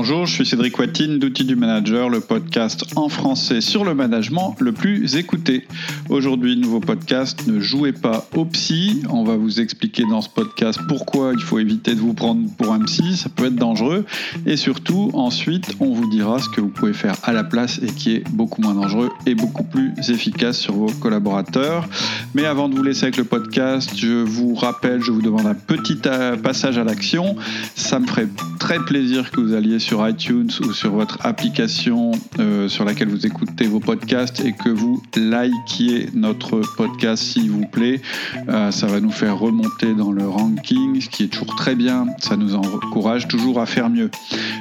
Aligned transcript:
Bonjour, 0.00 0.26
je 0.26 0.32
suis 0.32 0.46
Cédric 0.46 0.78
Watine 0.78 1.18
d'Outils 1.18 1.44
du 1.44 1.56
Manager, 1.56 2.08
le 2.08 2.20
podcast 2.20 2.84
en 2.94 3.08
français 3.08 3.60
sur 3.60 3.84
le 3.84 3.96
management 3.96 4.54
le 4.60 4.70
plus 4.70 5.16
écouté. 5.16 5.66
Aujourd'hui, 6.08 6.56
nouveau 6.56 6.78
podcast, 6.78 7.48
ne 7.48 7.58
jouez 7.58 7.90
pas 7.90 8.24
au 8.36 8.44
psy. 8.44 9.02
On 9.10 9.24
va 9.24 9.36
vous 9.36 9.60
expliquer 9.60 10.04
dans 10.08 10.20
ce 10.20 10.28
podcast 10.28 10.78
pourquoi 10.86 11.32
il 11.34 11.42
faut 11.42 11.58
éviter 11.58 11.96
de 11.96 12.00
vous 12.00 12.14
prendre 12.14 12.48
pour 12.56 12.72
un 12.72 12.78
psy, 12.84 13.16
ça 13.16 13.28
peut 13.28 13.46
être 13.46 13.56
dangereux. 13.56 14.04
Et 14.46 14.56
surtout, 14.56 15.10
ensuite, 15.14 15.74
on 15.80 15.92
vous 15.92 16.08
dira 16.08 16.38
ce 16.38 16.48
que 16.48 16.60
vous 16.60 16.68
pouvez 16.68 16.92
faire 16.92 17.16
à 17.24 17.32
la 17.32 17.42
place 17.42 17.80
et 17.82 17.88
qui 17.88 18.12
est 18.12 18.24
beaucoup 18.30 18.62
moins 18.62 18.74
dangereux 18.74 19.10
et 19.26 19.34
beaucoup 19.34 19.64
plus 19.64 19.90
efficace 20.08 20.58
sur 20.58 20.74
vos 20.74 20.92
collaborateurs. 21.00 21.88
Mais 22.34 22.44
avant 22.44 22.68
de 22.68 22.76
vous 22.76 22.84
laisser 22.84 23.06
avec 23.06 23.16
le 23.16 23.24
podcast, 23.24 23.90
je 23.96 24.22
vous 24.22 24.54
rappelle, 24.54 25.02
je 25.02 25.10
vous 25.10 25.22
demande 25.22 25.46
un 25.46 25.54
petit 25.54 25.98
euh, 26.06 26.36
passage 26.36 26.78
à 26.78 26.84
l'action. 26.84 27.34
Ça 27.74 27.98
me 27.98 28.06
ferait 28.06 28.28
très 28.60 28.78
plaisir 28.78 29.32
que 29.32 29.40
vous 29.40 29.54
alliez 29.54 29.80
sur 29.80 29.87
iTunes 29.96 30.50
ou 30.60 30.72
sur 30.72 30.92
votre 30.92 31.18
application 31.24 32.12
euh, 32.38 32.68
sur 32.68 32.84
laquelle 32.84 33.08
vous 33.08 33.26
écoutez 33.26 33.66
vos 33.66 33.80
podcasts 33.80 34.44
et 34.44 34.52
que 34.52 34.68
vous 34.68 35.02
likiez 35.16 36.10
notre 36.14 36.60
podcast 36.76 37.22
s'il 37.22 37.50
vous 37.50 37.66
plaît. 37.66 38.00
Euh, 38.48 38.70
ça 38.70 38.86
va 38.86 39.00
nous 39.00 39.10
faire 39.10 39.38
remonter 39.38 39.94
dans 39.94 40.12
le 40.12 40.28
ranking, 40.28 41.00
ce 41.00 41.08
qui 41.08 41.24
est 41.24 41.28
toujours 41.28 41.56
très 41.56 41.74
bien. 41.74 42.06
Ça 42.18 42.36
nous 42.36 42.54
encourage 42.54 43.28
toujours 43.28 43.60
à 43.60 43.66
faire 43.66 43.88
mieux. 43.88 44.10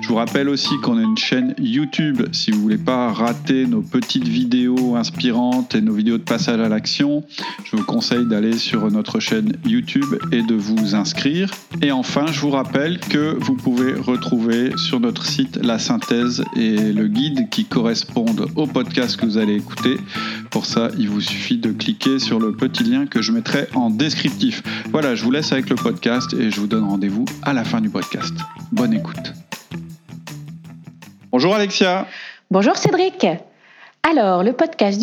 Je 0.01 0.07
vous 0.07 0.15
rappelle 0.15 0.49
aussi 0.49 0.77
qu'on 0.81 0.97
a 0.97 1.01
une 1.01 1.17
chaîne 1.17 1.53
YouTube. 1.57 2.23
Si 2.31 2.51
vous 2.51 2.61
voulez 2.61 2.77
pas 2.77 3.11
rater 3.11 3.65
nos 3.65 3.81
petites 3.81 4.27
vidéos 4.27 4.95
inspirantes 4.95 5.75
et 5.75 5.81
nos 5.81 5.93
vidéos 5.93 6.17
de 6.17 6.23
passage 6.23 6.59
à 6.59 6.69
l'action, 6.69 7.23
je 7.65 7.75
vous 7.75 7.83
conseille 7.83 8.25
d'aller 8.25 8.57
sur 8.57 8.89
notre 8.89 9.19
chaîne 9.19 9.53
YouTube 9.65 10.15
et 10.31 10.41
de 10.41 10.55
vous 10.55 10.95
inscrire. 10.95 11.51
Et 11.81 11.91
enfin, 11.91 12.27
je 12.31 12.39
vous 12.39 12.51
rappelle 12.51 12.99
que 12.99 13.37
vous 13.39 13.55
pouvez 13.55 13.93
retrouver 13.93 14.71
sur 14.77 14.99
notre 14.99 15.06
site 15.15 15.57
la 15.57 15.79
synthèse 15.79 16.43
et 16.55 16.75
le 16.75 17.07
guide 17.07 17.49
qui 17.49 17.65
correspondent 17.65 18.47
au 18.55 18.67
podcast 18.67 19.17
que 19.17 19.25
vous 19.25 19.37
allez 19.37 19.55
écouter. 19.55 19.97
Pour 20.51 20.65
ça, 20.65 20.89
il 20.97 21.09
vous 21.09 21.21
suffit 21.21 21.57
de 21.57 21.71
cliquer 21.71 22.19
sur 22.19 22.39
le 22.39 22.53
petit 22.53 22.83
lien 22.83 23.05
que 23.05 23.21
je 23.21 23.31
mettrai 23.31 23.67
en 23.73 23.89
descriptif. 23.89 24.63
Voilà, 24.91 25.15
je 25.15 25.23
vous 25.23 25.31
laisse 25.31 25.51
avec 25.51 25.69
le 25.69 25.75
podcast 25.75 26.33
et 26.33 26.51
je 26.51 26.59
vous 26.59 26.67
donne 26.67 26.83
rendez-vous 26.83 27.25
à 27.43 27.53
la 27.53 27.63
fin 27.63 27.81
du 27.81 27.89
podcast. 27.89 28.33
Bonne 28.71 28.93
écoute. 28.93 29.33
Bonjour 31.31 31.55
Alexia. 31.55 32.07
Bonjour 32.49 32.77
Cédric. 32.77 33.25
Alors, 34.03 34.43
le 34.43 34.53
podcast 34.53 35.01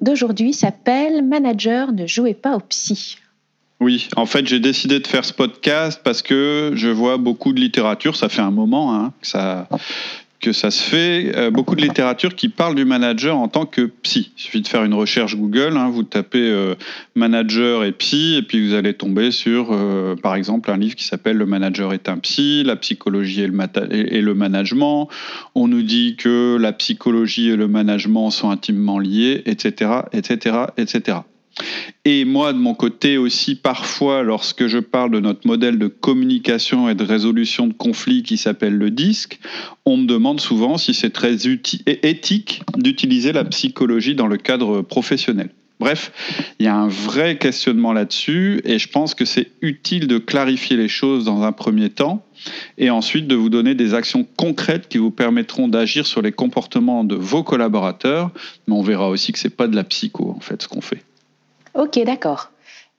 d'aujourd'hui 0.00 0.52
s'appelle 0.52 1.24
Manager, 1.24 1.92
ne 1.92 2.06
jouez 2.06 2.34
pas 2.34 2.56
au 2.56 2.60
psy. 2.60 3.18
Oui, 3.84 4.08
en 4.16 4.24
fait, 4.24 4.46
j'ai 4.46 4.60
décidé 4.60 4.98
de 4.98 5.06
faire 5.06 5.26
ce 5.26 5.34
podcast 5.34 6.00
parce 6.02 6.22
que 6.22 6.72
je 6.74 6.88
vois 6.88 7.18
beaucoup 7.18 7.52
de 7.52 7.60
littérature, 7.60 8.16
ça 8.16 8.30
fait 8.30 8.40
un 8.40 8.50
moment 8.50 8.94
hein, 8.94 9.12
que, 10.40 10.52
ça, 10.54 10.70
se 10.70 10.82
fait, 10.82 11.36
euh, 11.36 11.50
beaucoup 11.50 11.76
de 11.76 11.82
littérature 11.82 12.34
qui 12.34 12.48
parle 12.48 12.76
du 12.76 12.86
manager 12.86 13.36
en 13.36 13.48
tant 13.48 13.66
que 13.66 13.82
psy. 13.82 14.32
Il 14.38 14.40
suffit 14.40 14.62
de 14.62 14.68
faire 14.68 14.84
une 14.84 14.94
recherche 14.94 15.36
Google, 15.36 15.76
hein, 15.76 15.90
vous 15.90 16.02
tapez 16.02 16.48
euh, 16.48 16.76
manager 17.14 17.84
et 17.84 17.92
psy, 17.92 18.36
et 18.38 18.42
puis 18.42 18.66
vous 18.66 18.72
allez 18.72 18.94
tomber 18.94 19.30
sur, 19.30 19.68
euh, 19.72 20.16
par 20.16 20.34
exemple, 20.34 20.70
un 20.70 20.78
livre 20.78 20.96
qui 20.96 21.04
s'appelle 21.04 21.36
Le 21.36 21.44
manager 21.44 21.92
est 21.92 22.08
un 22.08 22.16
psy, 22.16 22.62
la 22.64 22.76
psychologie 22.76 23.42
et 23.42 23.48
le, 23.48 23.54
et 23.92 24.22
le 24.22 24.32
management. 24.32 25.10
On 25.54 25.68
nous 25.68 25.82
dit 25.82 26.16
que 26.16 26.56
la 26.58 26.72
psychologie 26.72 27.50
et 27.50 27.56
le 27.56 27.68
management 27.68 28.30
sont 28.30 28.48
intimement 28.48 28.98
liés, 28.98 29.42
etc., 29.44 29.90
etc., 30.14 30.56
etc. 30.78 31.18
Et 32.04 32.24
moi, 32.24 32.52
de 32.52 32.58
mon 32.58 32.74
côté 32.74 33.16
aussi, 33.16 33.54
parfois, 33.54 34.22
lorsque 34.22 34.66
je 34.66 34.78
parle 34.78 35.10
de 35.10 35.20
notre 35.20 35.46
modèle 35.46 35.78
de 35.78 35.86
communication 35.86 36.88
et 36.88 36.94
de 36.94 37.04
résolution 37.04 37.66
de 37.66 37.72
conflits 37.72 38.22
qui 38.22 38.36
s'appelle 38.36 38.76
le 38.76 38.90
disque, 38.90 39.38
on 39.86 39.96
me 39.96 40.06
demande 40.06 40.40
souvent 40.40 40.76
si 40.76 40.94
c'est 40.94 41.10
très 41.10 41.36
éthique 41.86 42.62
d'utiliser 42.76 43.32
la 43.32 43.44
psychologie 43.44 44.14
dans 44.14 44.26
le 44.26 44.36
cadre 44.36 44.82
professionnel. 44.82 45.50
Bref, 45.80 46.12
il 46.58 46.66
y 46.66 46.68
a 46.68 46.74
un 46.74 46.88
vrai 46.88 47.36
questionnement 47.36 47.92
là-dessus 47.92 48.60
et 48.64 48.78
je 48.78 48.88
pense 48.88 49.14
que 49.14 49.24
c'est 49.24 49.50
utile 49.60 50.06
de 50.06 50.18
clarifier 50.18 50.76
les 50.76 50.88
choses 50.88 51.24
dans 51.24 51.42
un 51.42 51.52
premier 51.52 51.90
temps 51.90 52.24
et 52.78 52.90
ensuite 52.90 53.26
de 53.26 53.34
vous 53.34 53.50
donner 53.50 53.74
des 53.74 53.92
actions 53.92 54.26
concrètes 54.36 54.88
qui 54.88 54.98
vous 54.98 55.10
permettront 55.10 55.66
d'agir 55.66 56.06
sur 56.06 56.22
les 56.22 56.32
comportements 56.32 57.02
de 57.02 57.16
vos 57.16 57.42
collaborateurs. 57.42 58.30
Mais 58.66 58.74
on 58.74 58.82
verra 58.82 59.08
aussi 59.08 59.32
que 59.32 59.38
ce 59.38 59.48
n'est 59.48 59.54
pas 59.54 59.66
de 59.66 59.74
la 59.74 59.84
psycho 59.84 60.30
en 60.30 60.40
fait 60.40 60.62
ce 60.62 60.68
qu'on 60.68 60.80
fait. 60.80 61.02
Ok, 61.74 61.98
d'accord. 62.04 62.50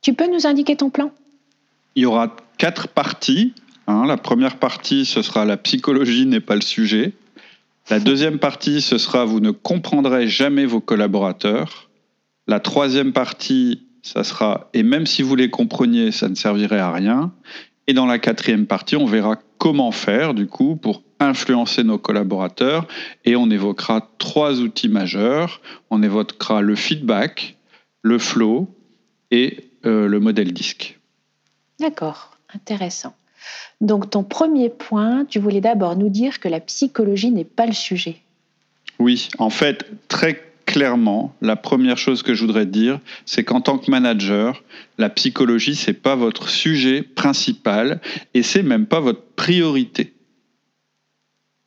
Tu 0.01 0.13
peux 0.13 0.31
nous 0.31 0.45
indiquer 0.45 0.75
ton 0.75 0.89
plan? 0.89 1.11
Il 1.95 2.03
y 2.03 2.05
aura 2.05 2.35
quatre 2.57 2.87
parties. 2.87 3.53
Hein. 3.87 4.05
La 4.05 4.17
première 4.17 4.57
partie, 4.57 5.05
ce 5.05 5.21
sera 5.21 5.45
la 5.45 5.57
psychologie 5.57 6.25
n'est 6.25 6.41
pas 6.41 6.55
le 6.55 6.61
sujet. 6.61 7.13
La 7.89 7.99
deuxième 7.99 8.39
partie, 8.39 8.81
ce 8.81 8.97
sera 8.97 9.25
vous 9.25 9.39
ne 9.39 9.51
comprendrez 9.51 10.27
jamais 10.27 10.65
vos 10.65 10.81
collaborateurs. 10.81 11.89
La 12.47 12.59
troisième 12.59 13.13
partie, 13.13 13.83
ça 14.01 14.23
sera 14.23 14.69
et 14.73 14.83
même 14.83 15.05
si 15.05 15.21
vous 15.21 15.35
les 15.35 15.49
compreniez, 15.49 16.11
ça 16.11 16.27
ne 16.27 16.35
servirait 16.35 16.79
à 16.79 16.91
rien. 16.91 17.31
Et 17.87 17.93
dans 17.93 18.05
la 18.05 18.19
quatrième 18.19 18.65
partie, 18.65 18.95
on 18.95 19.05
verra 19.05 19.37
comment 19.57 19.91
faire 19.91 20.33
du 20.33 20.47
coup 20.47 20.75
pour 20.75 21.03
influencer 21.19 21.83
nos 21.83 21.97
collaborateurs 21.97 22.87
et 23.23 23.35
on 23.35 23.49
évoquera 23.49 24.09
trois 24.17 24.59
outils 24.59 24.89
majeurs. 24.89 25.61
On 25.89 26.03
évoquera 26.03 26.61
le 26.61 26.75
feedback, 26.75 27.54
le 28.05 28.19
flow 28.19 28.69
et 29.31 29.65
euh, 29.87 30.07
le 30.07 30.19
modèle 30.19 30.53
disque. 30.53 30.99
D'accord, 31.79 32.37
intéressant. 32.53 33.15
Donc 33.81 34.11
ton 34.11 34.23
premier 34.23 34.69
point, 34.69 35.25
tu 35.25 35.39
voulais 35.39 35.59
d'abord 35.59 35.97
nous 35.97 36.09
dire 36.09 36.39
que 36.39 36.47
la 36.47 36.59
psychologie 36.59 37.31
n'est 37.31 37.43
pas 37.43 37.65
le 37.65 37.73
sujet. 37.73 38.17
Oui, 38.99 39.29
en 39.39 39.49
fait, 39.49 39.87
très 40.07 40.43
clairement, 40.67 41.33
la 41.41 41.55
première 41.55 41.97
chose 41.97 42.21
que 42.21 42.35
je 42.35 42.45
voudrais 42.45 42.67
dire, 42.67 42.99
c'est 43.25 43.43
qu'en 43.43 43.59
tant 43.59 43.79
que 43.79 43.89
manager, 43.89 44.63
la 44.99 45.09
psychologie, 45.09 45.75
c'est 45.75 45.93
pas 45.93 46.15
votre 46.15 46.47
sujet 46.47 47.01
principal 47.01 48.01
et 48.35 48.43
c'est 48.43 48.63
même 48.63 48.85
pas 48.85 48.99
votre 48.99 49.23
priorité 49.35 50.13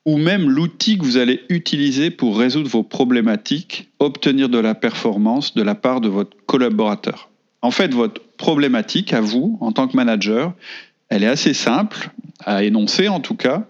ou 0.09 0.17
même 0.17 0.49
l'outil 0.49 0.97
que 0.97 1.05
vous 1.05 1.19
allez 1.19 1.43
utiliser 1.51 2.11
pour 2.11 2.39
résoudre 2.39 2.71
vos 2.71 2.83
problématiques, 2.83 3.91
obtenir 3.99 4.49
de 4.49 4.57
la 4.57 4.75
performance 4.75 5.55
de 5.55 5.63
la 5.63 5.75
part 5.75 6.01
de 6.01 6.09
votre 6.09 6.35
collaborateur. 6.47 7.29
En 7.61 7.71
fait, 7.71 7.93
votre 7.93 8.23
problématique 8.39 9.13
à 9.13 9.21
vous, 9.21 9.59
en 9.61 9.71
tant 9.71 9.87
que 9.87 9.95
manager, 9.95 10.55
elle 11.11 11.25
est 11.25 11.29
assez 11.29 11.53
simple 11.53 12.09
à 12.47 12.65
énoncer 12.65 13.09
en 13.09 13.21
tout 13.21 13.35
cas, 13.35 13.67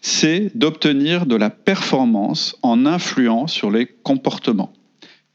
c'est 0.00 0.52
d'obtenir 0.54 1.26
de 1.26 1.36
la 1.36 1.50
performance 1.50 2.56
en 2.62 2.86
influant 2.86 3.46
sur 3.46 3.70
les 3.70 3.84
comportements, 3.84 4.72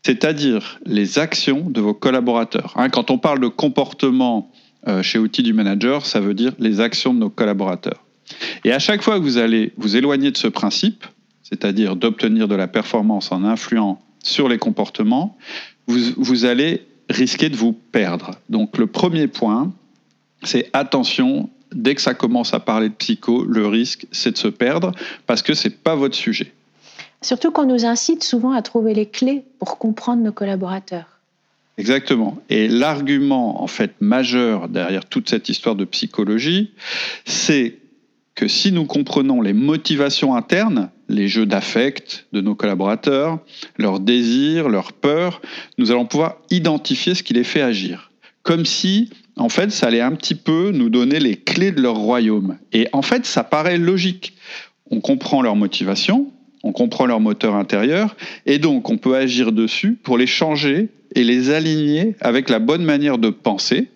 c'est-à-dire 0.01 0.79
les 0.83 1.19
actions 1.19 1.69
de 1.69 1.79
vos 1.79 1.93
collaborateurs. 1.93 2.73
Hein, 2.75 2.89
quand 2.89 3.11
on 3.11 3.19
parle 3.19 3.39
de 3.39 3.49
comportement 3.49 4.51
euh, 4.87 5.03
chez 5.03 5.19
Outils 5.19 5.43
du 5.43 5.53
Manager, 5.53 6.07
ça 6.07 6.19
veut 6.19 6.33
dire 6.33 6.53
les 6.57 6.79
actions 6.79 7.13
de 7.13 7.19
nos 7.19 7.29
collaborateurs. 7.29 8.03
Et 8.63 8.71
à 8.71 8.79
chaque 8.79 9.01
fois 9.01 9.19
que 9.19 9.23
vous 9.23 9.37
allez 9.37 9.73
vous 9.77 9.95
éloigner 9.95 10.31
de 10.31 10.37
ce 10.37 10.47
principe, 10.47 11.05
c'est-à-dire 11.43 11.95
d'obtenir 11.95 12.47
de 12.47 12.55
la 12.55 12.67
performance 12.67 13.31
en 13.31 13.43
influant 13.43 14.01
sur 14.23 14.47
les 14.47 14.57
comportements, 14.57 15.37
vous, 15.87 16.45
allez 16.45 16.85
risquer 17.09 17.49
de 17.49 17.55
vous 17.55 17.73
perdre. 17.73 18.31
Donc 18.49 18.77
le 18.77 18.85
premier 18.85 19.27
point, 19.27 19.73
c'est 20.43 20.69
attention, 20.73 21.49
dès 21.73 21.95
que 21.95 22.01
ça 22.01 22.13
commence 22.13 22.53
à 22.53 22.59
parler 22.59 22.89
de 22.89 22.93
psycho, 22.93 23.43
le 23.43 23.65
risque, 23.65 24.05
c'est 24.11 24.31
de 24.31 24.37
se 24.37 24.47
perdre 24.47 24.91
parce 25.25 25.41
que 25.41 25.55
ce 25.55 25.67
n'est 25.67 25.73
pas 25.73 25.95
votre 25.95 26.15
sujet. 26.15 26.53
Surtout 27.21 27.51
qu'on 27.51 27.65
nous 27.65 27.85
incite 27.85 28.23
souvent 28.23 28.51
à 28.51 28.61
trouver 28.61 28.93
les 28.93 29.07
clés 29.07 29.43
pour 29.57 29.79
comprendre 29.79 30.21
nos 30.21 30.31
collaborateurs. 30.31 31.19
Exactement. 31.79 32.37
Et 32.49 32.67
l'argument 32.67 33.63
en 33.63 33.67
fait 33.67 33.93
majeur 34.01 34.67
derrière 34.67 35.05
toute 35.05 35.29
cette 35.29 35.49
histoire 35.49 35.75
de 35.75 35.85
psychologie, 35.85 36.71
c'est 37.25 37.78
que 38.39 38.47
si 38.47 38.71
nous 38.71 38.85
comprenons 38.85 39.41
les 39.41 39.51
motivations 39.51 40.33
internes, 40.33 40.91
les 41.09 41.27
jeux 41.27 41.45
d'affect 41.45 42.25
de 42.31 42.39
nos 42.39 42.55
collaborateurs, 42.55 43.39
leurs 43.77 43.99
désirs, 43.99 44.69
leurs 44.69 44.93
peurs, 44.93 45.41
nous 45.77 45.91
allons 45.91 46.05
pouvoir 46.05 46.37
identifier 46.49 47.15
ce 47.15 47.21
qui 47.21 47.33
les 47.33 47.43
fait 47.43 47.61
agir. 47.61 48.11
Comme 48.43 48.65
si, 48.65 49.09
en 49.35 49.49
fait, 49.49 49.71
ça 49.71 49.87
allait 49.87 49.99
un 49.99 50.13
petit 50.13 50.35
peu 50.35 50.71
nous 50.71 50.89
donner 50.89 51.19
les 51.19 51.35
clés 51.35 51.73
de 51.73 51.81
leur 51.81 51.97
royaume. 51.97 52.57
Et 52.71 52.87
en 52.93 53.01
fait, 53.01 53.25
ça 53.25 53.43
paraît 53.43 53.77
logique. 53.77 54.35
On 54.89 55.01
comprend 55.01 55.41
leurs 55.41 55.57
motivations, 55.57 56.31
on 56.63 56.71
comprend 56.71 57.07
leur 57.07 57.19
moteur 57.19 57.55
intérieur, 57.55 58.15
et 58.45 58.57
donc 58.57 58.89
on 58.89 58.97
peut 58.97 59.17
agir 59.17 59.51
dessus 59.51 59.97
pour 60.01 60.17
les 60.17 60.27
changer 60.27 60.87
et 61.13 61.25
les 61.25 61.49
aligner 61.49 62.15
avec 62.21 62.47
la 62.47 62.59
bonne 62.59 62.85
manière 62.85 63.17
de 63.17 63.31
penser, 63.31 63.89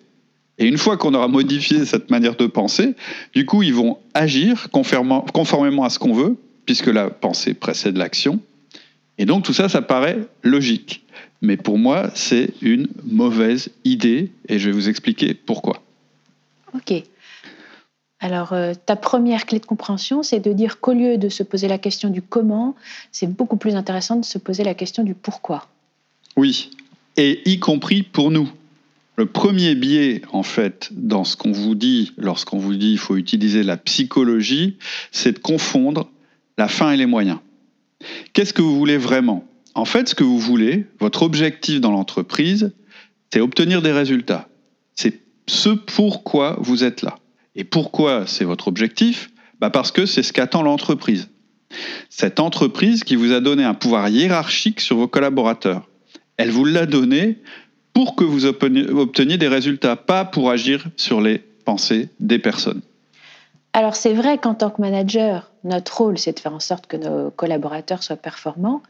et 0.58 0.66
une 0.66 0.78
fois 0.78 0.96
qu'on 0.96 1.14
aura 1.14 1.28
modifié 1.28 1.84
cette 1.84 2.10
manière 2.10 2.36
de 2.36 2.46
penser, 2.46 2.94
du 3.32 3.44
coup, 3.44 3.62
ils 3.62 3.74
vont 3.74 3.98
agir 4.14 4.68
conformément 4.70 5.84
à 5.84 5.90
ce 5.90 5.98
qu'on 5.98 6.12
veut, 6.12 6.36
puisque 6.64 6.86
la 6.86 7.10
pensée 7.10 7.54
précède 7.54 7.96
l'action. 7.96 8.40
Et 9.18 9.26
donc 9.26 9.44
tout 9.44 9.52
ça, 9.52 9.68
ça 9.68 9.82
paraît 9.82 10.18
logique. 10.42 11.04
Mais 11.42 11.56
pour 11.56 11.78
moi, 11.78 12.10
c'est 12.14 12.50
une 12.62 12.88
mauvaise 13.04 13.70
idée, 13.84 14.30
et 14.48 14.58
je 14.58 14.70
vais 14.70 14.72
vous 14.72 14.88
expliquer 14.88 15.34
pourquoi. 15.34 15.82
Ok. 16.74 17.02
Alors, 18.20 18.54
euh, 18.54 18.72
ta 18.86 18.96
première 18.96 19.44
clé 19.44 19.58
de 19.58 19.66
compréhension, 19.66 20.22
c'est 20.22 20.40
de 20.40 20.52
dire 20.52 20.80
qu'au 20.80 20.94
lieu 20.94 21.18
de 21.18 21.28
se 21.28 21.42
poser 21.42 21.68
la 21.68 21.78
question 21.78 22.08
du 22.08 22.22
comment, 22.22 22.74
c'est 23.12 23.26
beaucoup 23.26 23.56
plus 23.56 23.74
intéressant 23.74 24.16
de 24.16 24.24
se 24.24 24.38
poser 24.38 24.64
la 24.64 24.74
question 24.74 25.02
du 25.02 25.14
pourquoi. 25.14 25.68
Oui, 26.36 26.70
et 27.16 27.42
y 27.44 27.58
compris 27.58 28.02
pour 28.02 28.30
nous. 28.30 28.48
Le 29.16 29.26
premier 29.26 29.74
biais, 29.76 30.22
en 30.32 30.42
fait, 30.42 30.88
dans 30.92 31.24
ce 31.24 31.36
qu'on 31.36 31.52
vous 31.52 31.76
dit, 31.76 32.12
lorsqu'on 32.16 32.58
vous 32.58 32.74
dit 32.74 32.90
qu'il 32.90 32.98
faut 32.98 33.16
utiliser 33.16 33.62
la 33.62 33.76
psychologie, 33.76 34.76
c'est 35.12 35.32
de 35.32 35.38
confondre 35.38 36.10
la 36.58 36.66
fin 36.66 36.90
et 36.90 36.96
les 36.96 37.06
moyens. 37.06 37.38
Qu'est-ce 38.32 38.52
que 38.52 38.62
vous 38.62 38.76
voulez 38.76 38.96
vraiment? 38.96 39.46
En 39.74 39.84
fait, 39.84 40.08
ce 40.08 40.14
que 40.14 40.24
vous 40.24 40.38
voulez, 40.38 40.86
votre 40.98 41.22
objectif 41.22 41.80
dans 41.80 41.92
l'entreprise, 41.92 42.72
c'est 43.32 43.40
obtenir 43.40 43.82
des 43.82 43.92
résultats. 43.92 44.48
C'est 44.94 45.20
ce 45.46 45.70
pourquoi 45.70 46.56
vous 46.60 46.84
êtes 46.84 47.02
là. 47.02 47.18
Et 47.56 47.64
pourquoi 47.64 48.26
c'est 48.26 48.44
votre 48.44 48.68
objectif? 48.68 49.30
Bah 49.60 49.70
Parce 49.70 49.92
que 49.92 50.06
c'est 50.06 50.22
ce 50.22 50.32
qu'attend 50.32 50.62
l'entreprise. 50.62 51.28
Cette 52.08 52.40
entreprise 52.40 53.04
qui 53.04 53.16
vous 53.16 53.32
a 53.32 53.40
donné 53.40 53.64
un 53.64 53.74
pouvoir 53.74 54.08
hiérarchique 54.08 54.80
sur 54.80 54.96
vos 54.96 55.08
collaborateurs. 55.08 55.88
Elle 56.36 56.50
vous 56.50 56.64
l'a 56.64 56.86
donné 56.86 57.38
pour 57.94 58.16
que 58.16 58.24
vous 58.24 58.44
obteniez 58.44 59.38
des 59.38 59.48
résultats, 59.48 59.96
pas 59.96 60.24
pour 60.24 60.50
agir 60.50 60.84
sur 60.96 61.20
les 61.20 61.38
pensées 61.38 62.10
des 62.20 62.38
personnes. 62.38 62.82
Alors 63.72 63.96
c'est 63.96 64.12
vrai 64.12 64.38
qu'en 64.38 64.54
tant 64.54 64.70
que 64.70 64.80
manager, 64.80 65.50
notre 65.64 65.96
rôle, 65.96 66.18
c'est 66.18 66.32
de 66.32 66.40
faire 66.40 66.52
en 66.52 66.60
sorte 66.60 66.86
que 66.86 66.96
nos 66.96 67.30
collaborateurs 67.30 68.02
soient 68.02 68.16
performants. 68.16 68.82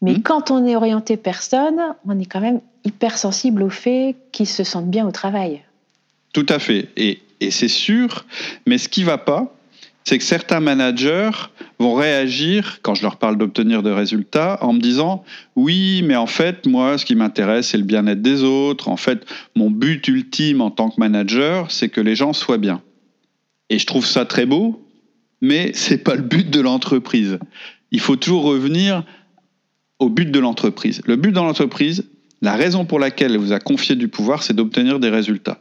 Mais 0.00 0.14
mmh. 0.14 0.22
quand 0.22 0.50
on 0.50 0.64
est 0.64 0.76
orienté 0.76 1.16
personne, 1.16 1.80
on 2.06 2.18
est 2.18 2.24
quand 2.24 2.40
même 2.40 2.60
hyper 2.84 3.18
sensible 3.18 3.62
au 3.62 3.70
fait 3.70 4.16
qu'ils 4.32 4.48
se 4.48 4.64
sentent 4.64 4.90
bien 4.90 5.06
au 5.06 5.10
travail. 5.10 5.62
Tout 6.32 6.46
à 6.48 6.58
fait. 6.58 6.88
Et, 6.96 7.20
et 7.40 7.50
c'est 7.50 7.68
sûr. 7.68 8.24
Mais 8.66 8.78
ce 8.78 8.88
qui 8.88 9.00
ne 9.00 9.06
va 9.06 9.18
pas, 9.18 9.57
c'est 10.08 10.16
que 10.16 10.24
certains 10.24 10.60
managers 10.60 11.32
vont 11.78 11.92
réagir 11.92 12.78
quand 12.80 12.94
je 12.94 13.02
leur 13.02 13.16
parle 13.16 13.36
d'obtenir 13.36 13.82
des 13.82 13.92
résultats 13.92 14.58
en 14.62 14.72
me 14.72 14.80
disant 14.80 15.22
oui, 15.54 16.02
mais 16.02 16.16
en 16.16 16.26
fait, 16.26 16.66
moi, 16.66 16.96
ce 16.96 17.04
qui 17.04 17.14
m'intéresse, 17.14 17.68
c'est 17.68 17.76
le 17.76 17.84
bien-être 17.84 18.22
des 18.22 18.42
autres. 18.42 18.88
En 18.88 18.96
fait, 18.96 19.26
mon 19.54 19.70
but 19.70 20.08
ultime 20.08 20.62
en 20.62 20.70
tant 20.70 20.88
que 20.88 20.98
manager, 20.98 21.70
c'est 21.70 21.90
que 21.90 22.00
les 22.00 22.16
gens 22.16 22.32
soient 22.32 22.56
bien. 22.56 22.80
Et 23.68 23.78
je 23.78 23.84
trouve 23.84 24.06
ça 24.06 24.24
très 24.24 24.46
beau, 24.46 24.82
mais 25.42 25.72
c'est 25.74 26.02
pas 26.02 26.14
le 26.14 26.22
but 26.22 26.48
de 26.48 26.60
l'entreprise. 26.60 27.38
Il 27.90 28.00
faut 28.00 28.16
toujours 28.16 28.44
revenir 28.44 29.04
au 29.98 30.08
but 30.08 30.30
de 30.30 30.38
l'entreprise. 30.38 31.02
Le 31.04 31.16
but 31.16 31.32
de 31.32 31.36
l'entreprise, 31.36 32.06
la 32.40 32.56
raison 32.56 32.86
pour 32.86 32.98
laquelle 32.98 33.32
elle 33.32 33.40
vous 33.40 33.52
a 33.52 33.60
confié 33.60 33.94
du 33.94 34.08
pouvoir, 34.08 34.42
c'est 34.42 34.54
d'obtenir 34.54 35.00
des 35.00 35.10
résultats. 35.10 35.60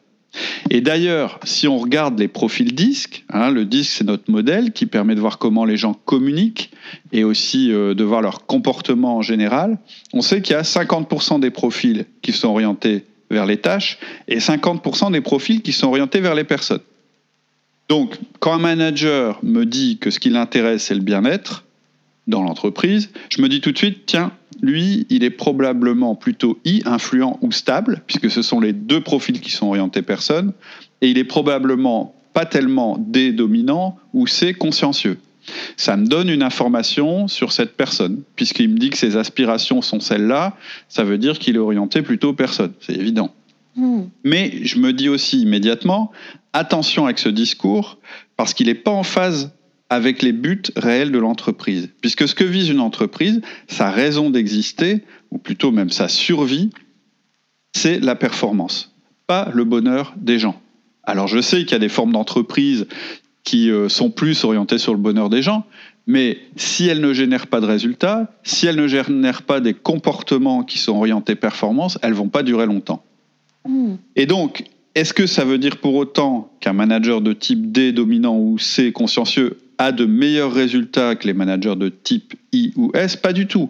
Et 0.69 0.81
d'ailleurs, 0.81 1.39
si 1.43 1.67
on 1.67 1.77
regarde 1.77 2.19
les 2.19 2.27
profils 2.27 2.73
disques, 2.73 3.23
hein, 3.29 3.51
le 3.51 3.65
disque 3.65 3.93
c'est 3.97 4.03
notre 4.03 4.29
modèle 4.29 4.71
qui 4.71 4.85
permet 4.85 5.15
de 5.15 5.19
voir 5.19 5.37
comment 5.37 5.65
les 5.65 5.77
gens 5.77 5.93
communiquent 5.93 6.71
et 7.11 7.23
aussi 7.23 7.71
euh, 7.71 7.93
de 7.93 8.03
voir 8.03 8.21
leur 8.21 8.45
comportement 8.45 9.17
en 9.17 9.21
général, 9.21 9.77
on 10.13 10.21
sait 10.21 10.41
qu'il 10.41 10.53
y 10.53 10.59
a 10.59 10.63
50% 10.63 11.39
des 11.39 11.51
profils 11.51 12.05
qui 12.21 12.31
sont 12.31 12.49
orientés 12.49 13.05
vers 13.29 13.45
les 13.45 13.57
tâches 13.57 13.99
et 14.27 14.39
50% 14.39 15.11
des 15.11 15.21
profils 15.21 15.61
qui 15.61 15.73
sont 15.73 15.87
orientés 15.87 16.19
vers 16.19 16.35
les 16.35 16.43
personnes. 16.43 16.81
Donc, 17.89 18.17
quand 18.39 18.53
un 18.53 18.59
manager 18.59 19.39
me 19.43 19.65
dit 19.65 19.97
que 19.97 20.11
ce 20.11 20.19
qui 20.19 20.29
l'intéresse, 20.29 20.83
c'est 20.83 20.95
le 20.95 21.01
bien-être 21.01 21.63
dans 22.27 22.43
l'entreprise, 22.43 23.09
je 23.29 23.41
me 23.41 23.49
dis 23.49 23.61
tout 23.61 23.71
de 23.71 23.77
suite, 23.77 24.05
tiens, 24.05 24.31
lui, 24.61 25.05
il 25.09 25.23
est 25.23 25.29
probablement 25.29 26.15
plutôt 26.15 26.59
I, 26.65 26.81
influent 26.85 27.37
ou 27.41 27.51
stable, 27.51 28.01
puisque 28.07 28.29
ce 28.29 28.41
sont 28.41 28.59
les 28.59 28.73
deux 28.73 29.01
profils 29.01 29.39
qui 29.39 29.51
sont 29.51 29.67
orientés 29.67 30.01
personne, 30.01 30.53
et 31.01 31.09
il 31.09 31.17
est 31.17 31.23
probablement 31.23 32.15
pas 32.33 32.45
tellement 32.45 32.97
D 32.99 33.31
dominant 33.31 33.97
ou 34.13 34.27
C 34.27 34.53
consciencieux. 34.53 35.17
Ça 35.77 35.95
me 35.95 36.05
donne 36.05 36.29
une 36.29 36.43
information 36.43 37.27
sur 37.27 37.51
cette 37.51 37.77
personne, 37.77 38.21
puisqu'il 38.35 38.69
me 38.69 38.77
dit 38.77 38.89
que 38.89 38.97
ses 38.97 39.15
aspirations 39.15 39.81
sont 39.81 39.99
celles-là, 39.99 40.57
ça 40.89 41.03
veut 41.03 41.17
dire 41.17 41.39
qu'il 41.39 41.55
est 41.55 41.59
orienté 41.59 42.01
plutôt 42.01 42.33
personne, 42.33 42.73
c'est 42.81 42.95
évident. 42.95 43.33
Hmm. 43.75 44.03
Mais 44.23 44.59
je 44.63 44.79
me 44.79 44.91
dis 44.91 45.07
aussi 45.07 45.41
immédiatement, 45.41 46.11
attention 46.51 47.05
avec 47.05 47.19
ce 47.19 47.29
discours, 47.29 47.97
parce 48.35 48.53
qu'il 48.53 48.67
n'est 48.67 48.75
pas 48.75 48.91
en 48.91 49.03
phase 49.03 49.51
avec 49.89 50.21
les 50.21 50.33
buts 50.33 50.63
réels 50.75 51.11
de 51.11 51.19
l'entreprise. 51.19 51.89
Puisque 52.01 52.27
ce 52.27 52.35
que 52.35 52.43
vise 52.43 52.69
une 52.69 52.79
entreprise, 52.79 53.41
sa 53.67 53.89
raison 53.89 54.29
d'exister, 54.29 55.03
ou 55.31 55.37
plutôt 55.37 55.71
même 55.71 55.89
sa 55.89 56.07
survie, 56.07 56.69
c'est 57.73 57.99
la 57.99 58.15
performance, 58.15 58.93
pas 59.27 59.49
le 59.53 59.63
bonheur 59.63 60.13
des 60.17 60.39
gens. 60.39 60.59
Alors 61.03 61.27
je 61.27 61.39
sais 61.39 61.59
qu'il 61.59 61.71
y 61.71 61.75
a 61.75 61.79
des 61.79 61.89
formes 61.89 62.11
d'entreprise 62.11 62.87
qui 63.43 63.71
euh, 63.71 63.87
sont 63.87 64.09
plus 64.09 64.43
orientées 64.43 64.77
sur 64.77 64.93
le 64.93 64.99
bonheur 64.99 65.29
des 65.29 65.41
gens, 65.41 65.65
mais 66.05 66.37
si 66.57 66.87
elles 66.87 67.01
ne 67.01 67.13
génèrent 67.13 67.47
pas 67.47 67.61
de 67.61 67.65
résultats, 67.65 68.31
si 68.43 68.67
elles 68.67 68.75
ne 68.75 68.87
génèrent 68.87 69.43
pas 69.43 69.61
des 69.61 69.73
comportements 69.73 70.63
qui 70.63 70.79
sont 70.79 70.97
orientés 70.97 71.35
performance, 71.35 71.97
elles 72.01 72.13
vont 72.13 72.29
pas 72.29 72.43
durer 72.43 72.65
longtemps. 72.65 73.03
Hmm. 73.65 73.95
Et 74.15 74.25
donc, 74.25 74.65
est-ce 74.95 75.13
que 75.13 75.27
ça 75.27 75.45
veut 75.45 75.57
dire 75.57 75.77
pour 75.77 75.95
autant 75.95 76.51
qu'un 76.59 76.73
manager 76.73 77.21
de 77.21 77.31
type 77.31 77.71
D 77.71 77.91
dominant 77.91 78.37
ou 78.37 78.57
C 78.57 78.91
consciencieux 78.91 79.57
a 79.77 79.91
de 79.91 80.05
meilleurs 80.05 80.53
résultats 80.53 81.15
que 81.15 81.27
les 81.27 81.33
managers 81.33 81.75
de 81.75 81.89
type 81.89 82.33
I 82.53 82.73
ou 82.75 82.91
S? 82.93 83.15
Pas 83.15 83.33
du 83.33 83.47
tout. 83.47 83.69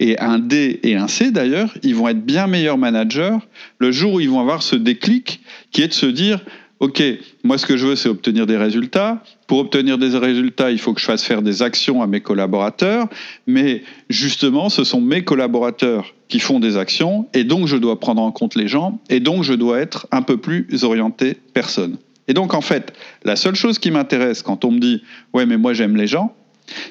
Et 0.00 0.18
un 0.18 0.38
D 0.38 0.80
et 0.82 0.96
un 0.96 1.08
C, 1.08 1.30
d'ailleurs, 1.30 1.72
ils 1.82 1.94
vont 1.94 2.08
être 2.08 2.24
bien 2.24 2.46
meilleurs 2.46 2.78
managers 2.78 3.36
le 3.78 3.90
jour 3.90 4.14
où 4.14 4.20
ils 4.20 4.28
vont 4.28 4.40
avoir 4.40 4.62
ce 4.62 4.76
déclic 4.76 5.40
qui 5.70 5.82
est 5.82 5.88
de 5.88 5.92
se 5.94 6.06
dire, 6.06 6.40
OK, 6.80 7.02
moi 7.44 7.58
ce 7.58 7.64
que 7.64 7.76
je 7.76 7.86
veux, 7.86 7.96
c'est 7.96 8.08
obtenir 8.08 8.46
des 8.46 8.56
résultats. 8.56 9.22
Pour 9.46 9.58
obtenir 9.58 9.98
des 9.98 10.16
résultats, 10.18 10.70
il 10.70 10.78
faut 10.78 10.92
que 10.92 11.00
je 11.00 11.06
fasse 11.06 11.22
faire 11.22 11.40
des 11.40 11.62
actions 11.62 12.02
à 12.02 12.06
mes 12.06 12.20
collaborateurs. 12.20 13.08
Mais 13.46 13.82
justement, 14.10 14.68
ce 14.68 14.84
sont 14.84 15.00
mes 15.00 15.24
collaborateurs 15.24 16.12
qui 16.28 16.40
font 16.40 16.60
des 16.60 16.76
actions, 16.76 17.28
et 17.34 17.44
donc 17.44 17.66
je 17.66 17.76
dois 17.76 18.00
prendre 18.00 18.22
en 18.22 18.32
compte 18.32 18.54
les 18.54 18.66
gens, 18.66 18.98
et 19.10 19.20
donc 19.20 19.42
je 19.42 19.52
dois 19.52 19.80
être 19.80 20.06
un 20.10 20.22
peu 20.22 20.38
plus 20.38 20.66
orienté 20.82 21.36
personne. 21.52 21.98
Et 22.28 22.34
donc, 22.34 22.54
en 22.54 22.60
fait, 22.60 22.92
la 23.24 23.36
seule 23.36 23.54
chose 23.54 23.78
qui 23.78 23.90
m'intéresse 23.90 24.42
quand 24.42 24.64
on 24.64 24.70
me 24.72 24.78
dit 24.78 25.02
Ouais, 25.32 25.46
mais 25.46 25.56
moi 25.56 25.72
j'aime 25.72 25.96
les 25.96 26.06
gens, 26.06 26.34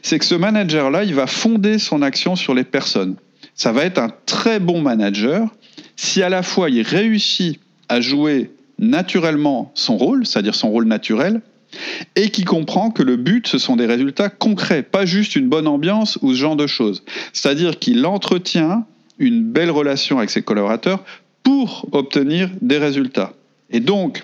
c'est 0.01 0.19
que 0.19 0.25
ce 0.25 0.36
manager-là, 0.36 1.04
il 1.04 1.13
va 1.13 1.28
fonder 1.28 1.80
son 1.80 2.01
action 2.01 2.36
sur 2.36 2.54
les 2.54 2.63
personnes. 2.63 3.16
Ça 3.56 3.72
va 3.72 3.83
être 3.86 3.98
un 3.98 4.10
très 4.25 4.60
bon 4.60 4.81
manager 4.81 5.48
si 5.95 6.24
à 6.24 6.30
la 6.30 6.44
fois 6.44 6.69
il 6.69 6.81
réussit 6.81 7.60
à 7.89 8.01
jouer 8.01 8.51
naturellement 8.80 9.72
son 9.75 9.98
rôle, 9.98 10.25
c'est-à-dire 10.25 10.56
son 10.56 10.69
rôle 10.72 10.86
naturel, 10.86 11.42
et 12.16 12.30
qui 12.30 12.44
comprend 12.44 12.92
que 12.92 13.04
le 13.04 13.16
but, 13.16 13.48
ce 13.48 13.57
sont 13.57 13.75
des 13.75 13.86
résultats 13.86 14.30
concrets, 14.30 14.83
pas 14.83 15.06
juste 15.06 15.35
une 15.35 15.47
bonne 15.47 15.68
ambiance 15.68 16.18
ou 16.21 16.33
ce 16.33 16.38
genre 16.38 16.56
de 16.56 16.68
choses. 16.68 17.04
C'est-à-dire 17.31 17.80
qu'il 17.80 18.06
entretient 18.06 18.85
une 19.19 19.44
belle 19.44 19.71
relation 19.71 20.18
avec 20.18 20.30
ses 20.31 20.42
collaborateurs 20.42 21.04
pour 21.44 21.88
obtenir 21.92 22.50
des 22.61 22.78
résultats. 22.78 23.33
Et 23.69 23.80
donc, 23.80 24.23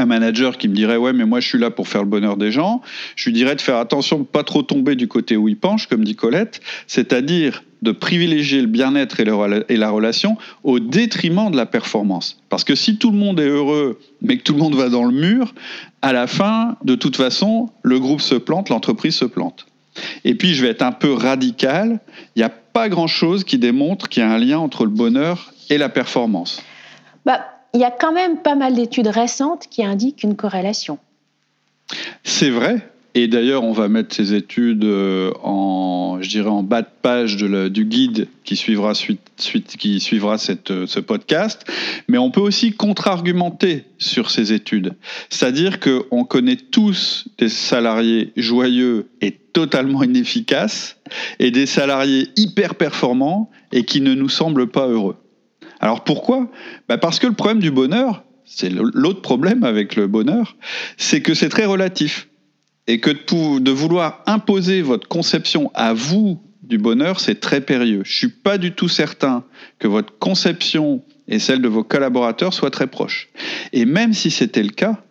un 0.00 0.06
manager 0.06 0.58
qui 0.58 0.68
me 0.68 0.74
dirait 0.74 0.96
ouais 0.96 1.12
mais 1.12 1.24
moi 1.24 1.40
je 1.40 1.48
suis 1.48 1.58
là 1.58 1.70
pour 1.70 1.88
faire 1.88 2.02
le 2.02 2.08
bonheur 2.08 2.36
des 2.36 2.50
gens, 2.50 2.82
je 3.16 3.26
lui 3.26 3.32
dirais 3.32 3.54
de 3.54 3.60
faire 3.60 3.76
attention 3.76 4.18
de 4.18 4.24
pas 4.24 4.42
trop 4.42 4.62
tomber 4.62 4.96
du 4.96 5.08
côté 5.08 5.36
où 5.36 5.48
il 5.48 5.56
penche 5.56 5.86
comme 5.86 6.04
dit 6.04 6.16
Colette, 6.16 6.60
c'est-à-dire 6.86 7.62
de 7.82 7.92
privilégier 7.92 8.60
le 8.60 8.66
bien-être 8.66 9.20
et, 9.20 9.76
la 9.76 9.90
relation 9.90 10.36
au 10.64 10.80
détriment 10.80 11.50
de 11.50 11.56
la 11.56 11.66
performance. 11.66 12.40
Parce 12.48 12.64
que 12.64 12.74
si 12.74 12.96
tout 12.96 13.10
le 13.10 13.16
monde 13.16 13.40
est 13.40 13.48
heureux, 13.48 13.98
mais 14.20 14.36
que 14.36 14.42
tout 14.42 14.52
le 14.52 14.58
monde 14.58 14.74
va 14.74 14.88
dans 14.88 15.04
le 15.04 15.14
mur, 15.14 15.54
à 16.02 16.12
la 16.12 16.26
fin, 16.26 16.76
de 16.84 16.94
toute 16.94 17.16
façon, 17.16 17.70
le 17.82 17.98
groupe 17.98 18.20
se 18.20 18.34
plante, 18.34 18.68
l'entreprise 18.68 19.14
se 19.14 19.24
plante. 19.24 19.66
Et 20.24 20.34
puis, 20.34 20.54
je 20.54 20.62
vais 20.62 20.70
être 20.70 20.82
un 20.82 20.92
peu 20.92 21.12
radical, 21.12 22.00
il 22.36 22.40
n'y 22.40 22.44
a 22.44 22.50
pas 22.50 22.88
grand-chose 22.88 23.44
qui 23.44 23.58
démontre 23.58 24.08
qu'il 24.08 24.22
y 24.22 24.26
a 24.26 24.30
un 24.30 24.38
lien 24.38 24.58
entre 24.58 24.84
le 24.84 24.90
bonheur 24.90 25.52
et 25.68 25.78
la 25.78 25.88
performance. 25.88 26.62
Bah, 27.24 27.40
il 27.74 27.80
y 27.80 27.84
a 27.84 27.90
quand 27.90 28.12
même 28.12 28.38
pas 28.38 28.54
mal 28.54 28.74
d'études 28.74 29.08
récentes 29.08 29.66
qui 29.70 29.84
indiquent 29.84 30.22
une 30.22 30.36
corrélation. 30.36 30.98
C'est 32.24 32.50
vrai. 32.50 32.90
Et 33.14 33.26
d'ailleurs, 33.26 33.64
on 33.64 33.72
va 33.72 33.88
mettre 33.88 34.14
ces 34.14 34.34
études 34.34 34.84
euh, 34.84 35.32
en, 35.42 36.18
je 36.20 36.28
dirais, 36.28 36.48
en 36.48 36.62
bas 36.62 36.82
de 36.82 36.88
page 37.02 37.36
du 37.36 37.84
guide 37.84 38.28
qui 38.44 38.54
suivra, 38.54 38.94
suite, 38.94 39.20
qui 39.76 39.98
suivra 39.98 40.36
euh, 40.70 40.86
ce 40.86 41.00
podcast. 41.00 41.64
Mais 42.06 42.18
on 42.18 42.30
peut 42.30 42.40
aussi 42.40 42.72
contre-argumenter 42.72 43.84
sur 43.98 44.30
ces 44.30 44.52
études. 44.52 44.94
C'est-à-dire 45.28 45.80
qu'on 45.80 46.24
connaît 46.24 46.56
tous 46.56 47.26
des 47.38 47.48
salariés 47.48 48.32
joyeux 48.36 49.08
et 49.20 49.32
totalement 49.32 50.04
inefficaces 50.04 50.96
et 51.40 51.50
des 51.50 51.66
salariés 51.66 52.28
hyper 52.36 52.76
performants 52.76 53.50
et 53.72 53.82
qui 53.82 54.00
ne 54.00 54.14
nous 54.14 54.28
semblent 54.28 54.68
pas 54.68 54.86
heureux. 54.86 55.16
Alors 55.80 56.04
pourquoi? 56.04 56.48
Bah, 56.88 56.98
Parce 56.98 57.18
que 57.18 57.26
le 57.26 57.32
problème 57.32 57.60
du 57.60 57.70
bonheur, 57.70 58.22
c'est 58.44 58.70
l'autre 58.70 59.22
problème 59.22 59.64
avec 59.64 59.96
le 59.96 60.06
bonheur, 60.06 60.56
c'est 60.96 61.22
que 61.22 61.34
c'est 61.34 61.48
très 61.48 61.64
relatif. 61.64 62.28
Et 62.86 62.98
que 62.98 63.10
de 63.60 63.70
vouloir 63.70 64.22
imposer 64.26 64.82
votre 64.82 65.06
conception 65.06 65.70
à 65.74 65.92
vous 65.92 66.40
du 66.62 66.78
bonheur, 66.78 67.20
c'est 67.20 67.38
très 67.38 67.60
périlleux. 67.60 68.02
Je 68.04 68.16
suis 68.16 68.28
pas 68.28 68.58
du 68.58 68.72
tout 68.72 68.88
certain 68.88 69.44
que 69.78 69.86
votre 69.86 70.18
conception 70.18 71.02
et 71.28 71.38
celle 71.38 71.62
de 71.62 71.68
vos 71.68 71.84
collaborateurs 71.84 72.52
soient 72.52 72.70
très 72.70 72.88
proches. 72.88 73.28
Et 73.72 73.84
même 73.84 74.12
si 74.12 74.30
c'était 74.30 74.62
le 74.62 74.70
cas, 74.70 75.02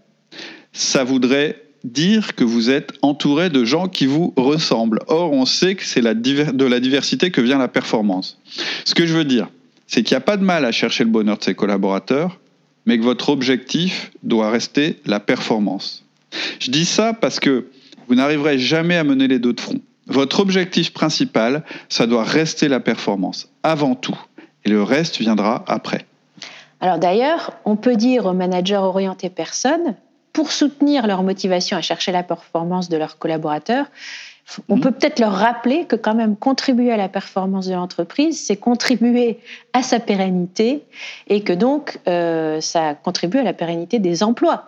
ça 0.74 1.04
voudrait 1.04 1.64
dire 1.86 2.36
que 2.36 2.44
vous 2.44 2.70
êtes 2.70 2.92
entouré 3.02 3.50
de 3.50 3.64
gens 3.64 3.88
qui 3.88 4.06
vous 4.06 4.34
ressemblent. 4.36 5.00
Or, 5.08 5.32
on 5.32 5.46
sait 5.46 5.76
que 5.76 5.86
c'est 5.86 6.02
de 6.02 6.66
la 6.66 6.80
diversité 6.80 7.32
que 7.32 7.40
vient 7.40 7.58
la 7.58 7.70
performance. 7.70 8.42
Ce 8.84 8.94
que 8.94 9.06
je 9.06 9.16
veux 9.16 9.24
dire, 9.24 9.48
c'est 9.90 10.04
qu'il 10.04 10.16
n'y 10.16 10.20
a 10.20 10.22
pas 10.22 10.38
de 10.38 10.44
mal 10.44 10.66
à 10.66 10.72
chercher 10.72 11.04
le 11.04 11.10
bonheur 11.10 11.40
de 11.40 11.44
ses 11.44 11.56
collaborateurs, 11.56 12.40
mais 12.86 13.00
que 13.00 13.04
votre 13.04 13.30
objectif 13.30 14.12
doit 14.22 14.52
rester 14.52 15.02
la 15.06 15.20
performance. 15.20 16.06
Je 16.60 16.70
dis 16.70 16.86
ça 16.86 17.14
parce 17.14 17.40
que 17.40 17.66
vous 18.08 18.14
n'arriverez 18.14 18.60
jamais 18.60 18.96
à 18.96 19.04
mener 19.04 19.28
les 19.28 19.40
deux 19.40 19.54
de 19.54 19.60
front. 19.60 19.82
Votre 20.06 20.42
objectif 20.42 20.94
principal, 20.94 21.64
ça 21.90 22.06
doit 22.06 22.24
rester 22.24 22.68
la 22.68 22.80
performance, 22.80 23.50
avant 23.64 23.96
tout. 23.96 24.18
Et 24.64 24.70
le 24.70 24.84
reste 24.84 25.18
viendra 25.18 25.64
après. 25.68 26.06
Alors 26.82 27.00
d'ailleurs, 27.00 27.54
on 27.66 27.76
peut 27.76 27.96
dire 27.96 28.28
aux 28.28 28.34
managers 28.34 28.76
orientés 28.76 29.30
personnes, 29.30 29.96
pour 30.34 30.52
soutenir 30.52 31.08
leur 31.08 31.24
motivation 31.24 31.78
à 31.78 31.82
chercher 31.82 32.12
la 32.12 32.24
performance 32.24 32.90
de 32.90 32.98
leurs 32.98 33.18
collaborateurs, 33.18 33.88
on 34.68 34.76
mhm. 34.76 34.82
peut 34.82 34.92
peut-être 34.92 35.20
leur 35.20 35.34
rappeler 35.34 35.86
que 35.86 35.96
quand 35.96 36.16
même 36.16 36.36
contribuer 36.36 36.92
à 36.92 36.98
la 36.98 37.10
performance 37.10 37.68
de 37.68 37.74
l'entreprise, 37.74 38.40
c'est 38.46 38.58
contribuer 38.58 39.40
à 39.74 39.84
sa 39.84 40.00
pérennité 40.00 40.84
et 41.28 41.42
que 41.42 41.54
donc 41.54 42.00
euh, 42.08 42.62
ça 42.62 42.96
contribue 42.96 43.40
à 43.40 43.44
la 43.44 43.54
pérennité 43.54 44.00
des 44.00 44.24
emplois. 44.24 44.66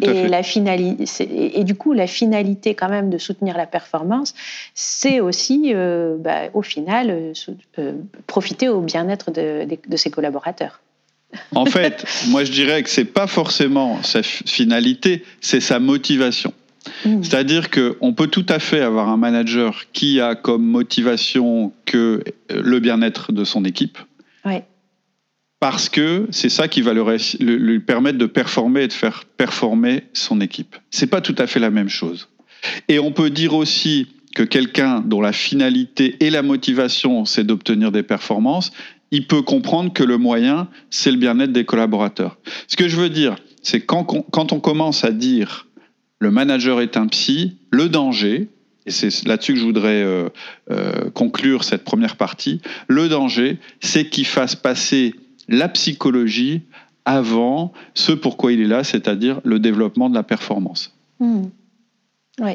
et, 0.00 0.28
la 0.28 0.44
finalité, 0.44 1.58
et 1.58 1.64
du 1.64 1.74
coup, 1.74 1.92
la 1.92 2.06
finalité 2.06 2.74
quand 2.74 2.88
même 2.88 3.10
de 3.10 3.18
soutenir 3.18 3.56
la 3.56 3.66
performance, 3.66 4.32
c'est 4.74 5.18
aussi, 5.18 5.72
euh, 5.74 6.16
bah, 6.18 6.42
au 6.54 6.62
final, 6.62 7.32
euh, 7.78 7.92
profiter 8.28 8.68
au 8.68 8.80
bien-être 8.80 9.32
de, 9.32 9.66
de 9.88 9.96
ses 9.96 10.10
collaborateurs. 10.10 10.80
En 11.54 11.66
fait, 11.66 12.04
moi 12.28 12.44
je 12.44 12.52
dirais 12.52 12.82
que 12.84 12.88
c'est 12.88 13.04
pas 13.04 13.26
forcément 13.26 14.00
sa 14.04 14.22
finalité, 14.22 15.24
c'est 15.40 15.60
sa 15.60 15.80
motivation. 15.80 16.52
Mmh. 17.04 17.22
C'est-à-dire 17.22 17.70
qu'on 17.70 18.12
peut 18.12 18.28
tout 18.28 18.46
à 18.48 18.58
fait 18.58 18.80
avoir 18.80 19.08
un 19.08 19.16
manager 19.16 19.84
qui 19.92 20.20
a 20.20 20.34
comme 20.34 20.64
motivation 20.64 21.72
que 21.84 22.22
euh, 22.52 22.62
le 22.62 22.80
bien-être 22.80 23.32
de 23.32 23.44
son 23.44 23.64
équipe. 23.64 23.98
Parce 25.58 25.88
que 25.88 26.28
c'est 26.30 26.50
ça 26.50 26.68
qui 26.68 26.82
va 26.82 26.92
lui 26.92 27.80
permettre 27.80 28.18
de 28.18 28.26
performer 28.26 28.82
et 28.82 28.88
de 28.88 28.92
faire 28.92 29.24
performer 29.24 30.04
son 30.12 30.40
équipe. 30.40 30.76
C'est 30.90 31.06
pas 31.06 31.22
tout 31.22 31.34
à 31.38 31.46
fait 31.46 31.60
la 31.60 31.70
même 31.70 31.88
chose. 31.88 32.28
Et 32.88 32.98
on 32.98 33.10
peut 33.10 33.30
dire 33.30 33.54
aussi 33.54 34.06
que 34.34 34.42
quelqu'un 34.42 35.00
dont 35.00 35.22
la 35.22 35.32
finalité 35.32 36.16
et 36.20 36.28
la 36.28 36.42
motivation, 36.42 37.24
c'est 37.24 37.44
d'obtenir 37.44 37.90
des 37.90 38.02
performances, 38.02 38.70
il 39.10 39.26
peut 39.26 39.42
comprendre 39.42 39.92
que 39.92 40.02
le 40.02 40.18
moyen, 40.18 40.68
c'est 40.90 41.10
le 41.10 41.16
bien-être 41.16 41.52
des 41.52 41.64
collaborateurs. 41.64 42.38
Ce 42.68 42.76
que 42.76 42.86
je 42.86 42.96
veux 42.96 43.08
dire, 43.08 43.36
c'est 43.62 43.80
quand, 43.80 44.04
quand 44.04 44.52
on 44.52 44.60
commence 44.60 45.04
à 45.04 45.10
dire 45.10 45.65
le 46.18 46.30
manager 46.30 46.80
est 46.80 46.96
un 46.96 47.06
psy, 47.08 47.56
le 47.70 47.88
danger, 47.88 48.48
et 48.86 48.90
c'est 48.90 49.26
là-dessus 49.26 49.54
que 49.54 49.58
je 49.58 49.64
voudrais 49.64 50.02
euh, 50.02 50.28
euh, 50.70 51.10
conclure 51.10 51.64
cette 51.64 51.84
première 51.84 52.16
partie, 52.16 52.60
le 52.88 53.08
danger, 53.08 53.58
c'est 53.80 54.08
qu'il 54.08 54.26
fasse 54.26 54.54
passer 54.54 55.14
la 55.48 55.68
psychologie 55.68 56.62
avant 57.04 57.72
ce 57.94 58.12
pourquoi 58.12 58.52
il 58.52 58.60
est 58.60 58.66
là, 58.66 58.84
c'est-à-dire 58.84 59.40
le 59.44 59.58
développement 59.58 60.08
de 60.08 60.14
la 60.14 60.22
performance. 60.22 60.94
Hmm. 61.18 61.44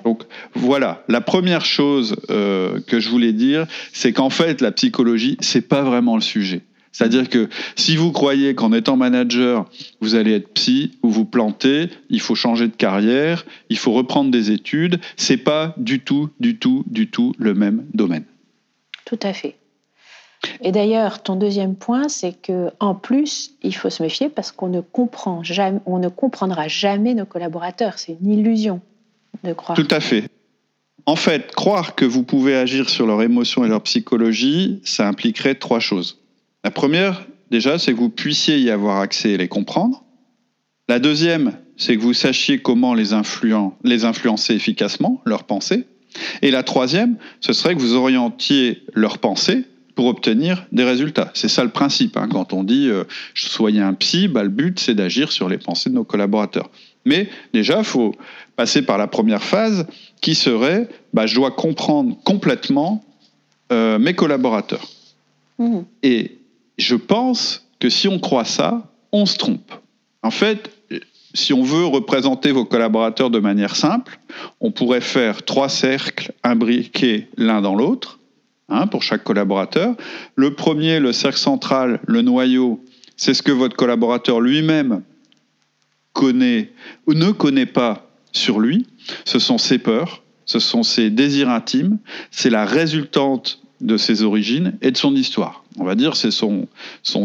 Donc 0.05 0.23
voilà, 0.53 1.03
la 1.07 1.21
première 1.21 1.65
chose 1.65 2.15
euh, 2.29 2.79
que 2.81 2.99
je 2.99 3.09
voulais 3.09 3.33
dire, 3.33 3.65
c'est 3.93 4.13
qu'en 4.13 4.29
fait 4.29 4.61
la 4.61 4.71
psychologie, 4.71 5.37
c'est 5.39 5.67
pas 5.67 5.81
vraiment 5.81 6.15
le 6.15 6.21
sujet. 6.21 6.61
C'est-à-dire 6.91 7.29
que 7.29 7.49
si 7.75 7.95
vous 7.95 8.11
croyez 8.11 8.53
qu'en 8.53 8.73
étant 8.73 8.97
manager, 8.97 9.65
vous 10.01 10.15
allez 10.15 10.33
être 10.33 10.53
psy 10.53 10.97
ou 11.03 11.09
vous 11.09 11.25
plantez, 11.25 11.89
il 12.09 12.19
faut 12.19 12.35
changer 12.35 12.67
de 12.67 12.75
carrière, 12.75 13.45
il 13.69 13.77
faut 13.77 13.93
reprendre 13.93 14.29
des 14.29 14.51
études, 14.51 14.99
c'est 15.15 15.37
pas 15.37 15.73
du 15.77 16.01
tout, 16.01 16.29
du 16.39 16.57
tout, 16.57 16.83
du 16.87 17.07
tout 17.09 17.33
le 17.37 17.53
même 17.53 17.85
domaine. 17.93 18.25
Tout 19.05 19.19
à 19.23 19.33
fait. 19.33 19.55
Et 20.61 20.71
d'ailleurs, 20.71 21.21
ton 21.21 21.35
deuxième 21.35 21.75
point, 21.75 22.09
c'est 22.09 22.33
que 22.33 22.71
en 22.79 22.95
plus, 22.95 23.51
il 23.61 23.75
faut 23.75 23.89
se 23.89 24.01
méfier 24.01 24.29
parce 24.29 24.51
qu'on 24.51 24.69
ne 24.69 24.81
comprend 24.81 25.43
jamais, 25.43 25.79
on 25.85 25.99
ne 25.99 26.09
comprendra 26.09 26.67
jamais 26.67 27.13
nos 27.13 27.25
collaborateurs. 27.25 27.99
C'est 27.99 28.17
une 28.21 28.31
illusion 28.31 28.81
de 29.43 29.53
croire. 29.53 29.75
Tout 29.75 29.87
à 29.91 29.99
fait. 29.99 30.29
En 31.05 31.15
fait, 31.15 31.51
croire 31.53 31.95
que 31.95 32.05
vous 32.05 32.23
pouvez 32.23 32.55
agir 32.55 32.89
sur 32.89 33.07
leurs 33.07 33.21
émotions 33.21 33.65
et 33.65 33.67
leur 33.67 33.81
psychologie, 33.83 34.81
ça 34.83 35.07
impliquerait 35.07 35.55
trois 35.55 35.79
choses. 35.79 36.20
La 36.63 36.71
première, 36.71 37.25
déjà, 37.49 37.79
c'est 37.79 37.93
que 37.93 37.97
vous 37.97 38.09
puissiez 38.09 38.59
y 38.59 38.69
avoir 38.69 38.99
accès 38.99 39.31
et 39.31 39.37
les 39.37 39.47
comprendre. 39.47 40.03
La 40.87 40.99
deuxième, 40.99 41.53
c'est 41.77 41.95
que 41.95 42.01
vous 42.01 42.13
sachiez 42.13 42.59
comment 42.59 42.93
les, 42.93 43.09
les 43.83 44.05
influencer 44.05 44.53
efficacement, 44.53 45.21
leurs 45.25 45.45
pensées. 45.45 45.85
Et 46.41 46.51
la 46.51 46.63
troisième, 46.63 47.17
ce 47.39 47.53
serait 47.53 47.75
que 47.75 47.79
vous 47.79 47.93
orientiez 47.93 48.83
leurs 48.93 49.17
pensées 49.17 49.65
pour 49.95 50.05
obtenir 50.05 50.65
des 50.71 50.83
résultats. 50.83 51.31
C'est 51.33 51.47
ça 51.47 51.63
le 51.63 51.69
principe. 51.69 52.17
Hein. 52.17 52.27
Quand 52.31 52.53
on 52.53 52.63
dit 52.63 52.89
euh, 52.89 53.03
soyez 53.33 53.81
un 53.81 53.93
psy, 53.93 54.27
bah, 54.27 54.43
le 54.43 54.49
but 54.49 54.79
c'est 54.79 54.95
d'agir 54.95 55.31
sur 55.31 55.49
les 55.49 55.57
pensées 55.57 55.89
de 55.89 55.95
nos 55.95 56.03
collaborateurs. 56.03 56.69
Mais 57.05 57.29
déjà, 57.53 57.79
il 57.79 57.83
faut 57.83 58.15
passer 58.55 58.83
par 58.83 58.97
la 58.97 59.07
première 59.07 59.43
phase 59.43 59.87
qui 60.21 60.35
serait 60.35 60.87
bah, 61.13 61.25
je 61.25 61.35
dois 61.35 61.51
comprendre 61.51 62.17
complètement 62.23 63.03
euh, 63.71 63.97
mes 63.99 64.13
collaborateurs. 64.13 64.87
Mmh. 65.57 65.79
Et 66.03 66.40
je 66.77 66.95
pense 66.95 67.67
que 67.79 67.89
si 67.89 68.07
on 68.07 68.19
croit 68.19 68.45
ça, 68.45 68.91
on 69.11 69.25
se 69.25 69.37
trompe. 69.37 69.71
En 70.23 70.31
fait, 70.31 70.69
si 71.33 71.53
on 71.53 71.63
veut 71.63 71.85
représenter 71.85 72.51
vos 72.51 72.65
collaborateurs 72.65 73.29
de 73.29 73.39
manière 73.39 73.75
simple, 73.75 74.19
on 74.59 74.71
pourrait 74.71 75.01
faire 75.01 75.43
trois 75.43 75.69
cercles 75.69 76.33
imbriqués 76.43 77.27
l'un 77.37 77.61
dans 77.61 77.75
l'autre 77.75 78.19
hein, 78.69 78.87
pour 78.87 79.03
chaque 79.03 79.23
collaborateur. 79.23 79.95
Le 80.35 80.53
premier, 80.53 80.99
le 80.99 81.13
cercle 81.13 81.39
central, 81.39 81.99
le 82.05 82.21
noyau, 82.21 82.83
c'est 83.17 83.33
ce 83.33 83.43
que 83.43 83.51
votre 83.51 83.75
collaborateur 83.75 84.41
lui-même 84.41 85.03
connaît 86.13 86.71
ou 87.07 87.13
ne 87.13 87.31
connaît 87.31 87.65
pas 87.65 88.09
sur 88.31 88.59
lui. 88.59 88.87
Ce 89.25 89.39
sont 89.39 89.57
ses 89.57 89.77
peurs, 89.77 90.23
ce 90.45 90.59
sont 90.59 90.83
ses 90.83 91.09
désirs 91.09 91.49
intimes, 91.49 91.97
c'est 92.29 92.49
la 92.49 92.65
résultante 92.65 93.61
de 93.79 93.97
ses 93.97 94.23
origines 94.23 94.77
et 94.81 94.91
de 94.91 94.97
son 94.97 95.15
histoire. 95.15 95.60
On 95.77 95.83
va 95.83 95.95
dire 95.95 96.15
c'est 96.15 96.31
son, 96.31 96.67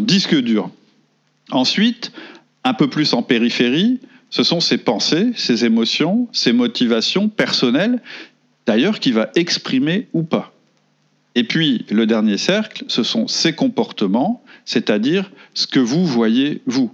disque 0.02 0.36
dur. 0.36 0.70
Ensuite, 1.50 2.12
un 2.64 2.74
peu 2.74 2.88
plus 2.88 3.14
en 3.14 3.22
périphérie, 3.22 4.00
ce 4.30 4.42
sont 4.42 4.60
ses 4.60 4.78
pensées, 4.78 5.32
ses 5.36 5.64
émotions, 5.64 6.28
ses 6.32 6.52
motivations 6.52 7.28
personnelles, 7.28 8.00
d'ailleurs 8.66 8.98
qu'il 8.98 9.14
va 9.14 9.30
exprimer 9.34 10.08
ou 10.12 10.22
pas. 10.22 10.52
Et 11.34 11.44
puis, 11.44 11.84
le 11.90 12.06
dernier 12.06 12.38
cercle, 12.38 12.84
ce 12.88 13.02
sont 13.02 13.28
ses 13.28 13.52
comportements, 13.52 14.42
c'est-à-dire 14.64 15.30
ce 15.54 15.66
que 15.66 15.78
vous 15.78 16.04
voyez 16.04 16.62
vous. 16.66 16.92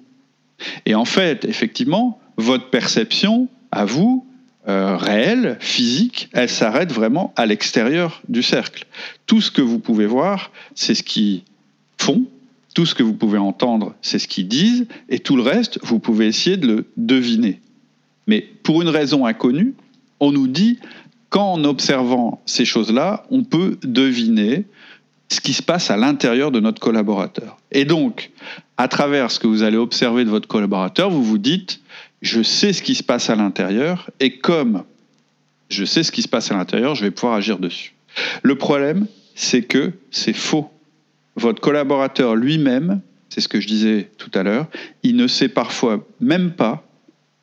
Et 0.85 0.95
en 0.95 1.05
fait, 1.05 1.45
effectivement, 1.45 2.21
votre 2.37 2.69
perception 2.71 3.49
à 3.71 3.85
vous, 3.85 4.27
euh, 4.69 4.97
réelle, 4.97 5.57
physique, 5.59 6.29
elle 6.33 6.49
s'arrête 6.49 6.93
vraiment 6.93 7.33
à 7.35 7.47
l'extérieur 7.47 8.23
du 8.29 8.45
cercle. 8.45 8.87
Tout 9.33 9.41
ce 9.41 9.51
que 9.51 9.63
vous 9.63 9.79
pouvez 9.79 10.05
voir, 10.05 10.51
c'est 10.75 10.95
ce 10.95 11.03
qu'ils 11.03 11.41
font, 11.97 12.27
tout 12.75 12.85
ce 12.85 12.95
que 12.95 13.03
vous 13.03 13.15
pouvez 13.15 13.39
entendre, 13.39 13.95
c'est 14.03 14.19
ce 14.19 14.29
qu'ils 14.29 14.47
disent, 14.47 14.87
et 15.09 15.21
tout 15.21 15.37
le 15.37 15.43
reste, 15.43 15.79
vous 15.83 15.99
pouvez 16.01 16.27
essayer 16.27 16.59
de 16.59 16.67
le 16.67 16.87
deviner. 16.99 17.63
Mais 18.27 18.43
pour 18.63 18.83
une 18.83 18.91
raison 18.91 19.25
inconnue, 19.25 19.73
on 20.21 20.33
nous 20.33 20.49
dit 20.49 20.81
qu'en 21.31 21.65
observant 21.65 22.43
ces 22.45 22.67
choses-là, 22.67 23.25
on 23.31 23.43
peut 23.43 23.79
deviner 23.83 24.67
ce 25.31 25.41
qui 25.41 25.55
se 25.55 25.63
passe 25.63 25.91
à 25.91 25.97
l'intérieur 25.97 26.51
de 26.51 26.61
notre 26.61 26.83
collaborateur. 26.83 27.57
Et 27.71 27.87
donc, 27.87 28.33
à 28.77 28.87
travers 28.87 29.31
ce 29.31 29.41
que 29.41 29.47
vous 29.47 29.63
allez 29.63 29.79
observer 29.79 30.27
de 30.27 30.31
votre 30.31 30.47
collaborateur, 30.47 31.09
vous 31.09 31.25
vous 31.25 31.39
dites, 31.39 31.81
je 32.21 32.43
sais 32.43 32.75
ce 32.75 32.83
qui 32.83 32.95
se 32.95 33.03
passe 33.03 33.31
à 33.31 33.35
l'intérieur 33.35 34.11
et 34.21 34.37
comme 34.37 34.85
je 35.71 35.87
sais 35.87 36.03
ce 36.03 36.13
qui 36.13 36.21
se 36.21 36.29
passe 36.29 36.53
à 36.53 36.55
l'intérieur, 36.55 36.95
je 36.95 37.05
vais 37.05 37.11
pouvoir 37.11 37.33
agir 37.33 37.59
dessus. 37.59 37.95
Le 38.43 38.57
problème, 38.57 39.07
c'est 39.35 39.63
que 39.63 39.93
c'est 40.11 40.33
faux. 40.33 40.71
Votre 41.37 41.61
collaborateur 41.61 42.37
lui-même, 42.37 43.01
c'est 43.29 43.41
ce 43.41 43.49
que 43.49 43.61
je 43.61 43.67
disais 43.67 44.11
tout 44.19 44.31
à 44.35 44.43
l'heure, 44.43 44.67
il 45.03 45.17
ne 45.17 45.27
sait 45.27 45.49
parfois 45.49 46.07
même 46.21 46.53
pas 46.53 46.85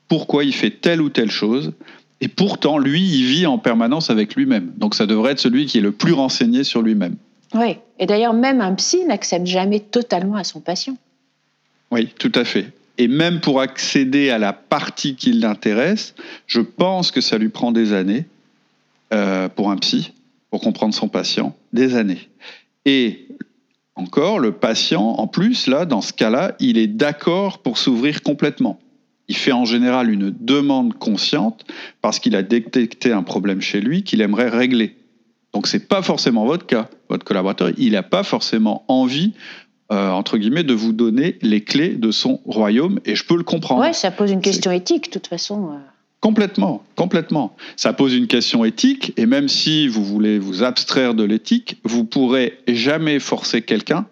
pourquoi 0.08 0.44
il 0.44 0.54
fait 0.54 0.72
telle 0.72 1.02
ou 1.02 1.10
telle 1.10 1.32
chose, 1.32 1.74
et 2.22 2.28
pourtant, 2.28 2.78
lui, 2.78 3.02
il 3.02 3.26
vit 3.26 3.46
en 3.46 3.58
permanence 3.58 4.10
avec 4.10 4.36
lui-même. 4.36 4.74
Donc 4.78 4.96
ça 4.96 5.06
devrait 5.06 5.32
être 5.34 5.40
celui 5.40 5.66
qui 5.66 5.78
est 5.78 5.82
le 5.82 5.92
plus 5.92 6.14
renseigné 6.14 6.64
sur 6.64 6.82
lui-même. 6.82 7.16
Oui, 7.54 7.78
et 7.98 8.06
d'ailleurs, 8.06 8.34
même 8.34 8.62
un 8.62 8.74
psy 8.76 9.06
n'accepte 9.06 9.48
jamais 9.48 9.80
totalement 9.80 10.36
à 10.36 10.44
son 10.44 10.60
patient. 10.60 10.98
Oui, 11.92 12.10
tout 12.20 12.32
à 12.36 12.44
fait. 12.44 12.72
Et 12.98 13.08
même 13.08 13.40
pour 13.40 13.62
accéder 13.62 14.30
à 14.30 14.38
la 14.38 14.52
partie 14.52 15.16
qui 15.16 15.32
l'intéresse, 15.32 16.14
je 16.48 16.60
pense 16.60 17.12
que 17.12 17.22
ça 17.22 17.38
lui 17.38 17.50
prend 17.50 17.72
des 17.72 17.94
années 17.94 18.26
euh, 19.14 19.48
pour 19.48 19.72
un 19.72 19.78
psy, 19.78 20.12
pour 20.50 20.62
comprendre 20.62 20.94
son 20.94 21.08
patient, 21.08 21.56
des 21.74 21.96
années. 21.96 22.30
Et 22.86 23.28
encore, 23.96 24.40
le 24.40 24.54
patient, 24.54 25.04
en 25.04 25.28
plus, 25.28 25.68
là, 25.68 25.86
dans 25.86 26.02
ce 26.02 26.14
cas-là, 26.14 26.56
il 26.60 26.78
est 26.78 26.88
d'accord 26.88 27.60
pour 27.60 27.78
s'ouvrir 27.78 28.24
complètement. 28.24 28.80
Il 29.28 29.36
fait 29.36 29.52
en 29.52 29.66
général 29.66 30.10
une 30.10 30.32
demande 30.32 30.94
consciente 30.96 31.66
parce 32.02 32.20
qu'il 32.20 32.36
a 32.36 32.42
détecté 32.42 33.12
un 33.12 33.22
problème 33.22 33.62
chez 33.62 33.80
lui 33.80 34.04
qu'il 34.04 34.22
aimerait 34.22 34.50
régler. 34.50 34.96
Donc 35.54 35.68
ce 35.68 35.78
n'est 35.78 35.84
pas 35.84 36.02
forcément 36.02 36.46
votre 36.46 36.66
cas. 36.66 36.90
Votre 37.10 37.26
collaborateur, 37.26 37.72
il 37.78 37.92
n'a 37.92 38.04
pas 38.04 38.24
forcément 38.24 38.86
envie 38.88 39.34
euh, 39.92 40.12
entre 40.12 40.38
guillemets, 40.38 40.64
de 40.64 40.76
vous 40.76 40.94
donner 40.94 41.40
les 41.42 41.64
clés 41.64 41.96
de 41.96 42.12
son 42.12 42.42
royaume, 42.46 43.00
et 43.06 43.16
je 43.16 43.26
peux 43.26 43.36
le 43.36 43.44
comprendre. 43.44 43.82
Oui, 43.82 43.92
ça 43.96 44.12
pose 44.12 44.30
une 44.30 44.42
question 44.42 44.72
éthique, 44.72 45.06
de 45.06 45.14
toute 45.14 45.26
façon. 45.26 45.80
Complètement, 46.22 46.84
complètement. 46.96 47.56
Ça 47.78 47.94
pose 47.94 48.14
une 48.14 48.28
question 48.28 48.66
éthique, 48.66 49.14
et 49.16 49.26
même 49.26 49.48
si 49.48 49.88
vous 49.88 50.04
voulez 50.04 50.38
vous 50.38 50.64
abstraire 50.64 51.14
de 51.14 51.24
l'éthique, 51.24 51.78
vous 51.84 52.04
pourrez 52.04 52.60
jamais 52.68 53.20
forcer 53.20 53.62
quelqu'un 53.62 54.06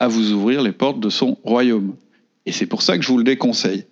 à 0.00 0.08
vous 0.08 0.32
ouvrir 0.32 0.62
les 0.62 0.72
portes 0.72 0.98
de 0.98 1.10
son 1.10 1.38
royaume. 1.44 1.94
Et 2.46 2.52
c'est 2.52 2.66
pour 2.66 2.82
ça 2.82 2.98
que 2.98 3.04
je 3.04 3.08
vous 3.08 3.18
le 3.18 3.24
déconseille. 3.24 3.84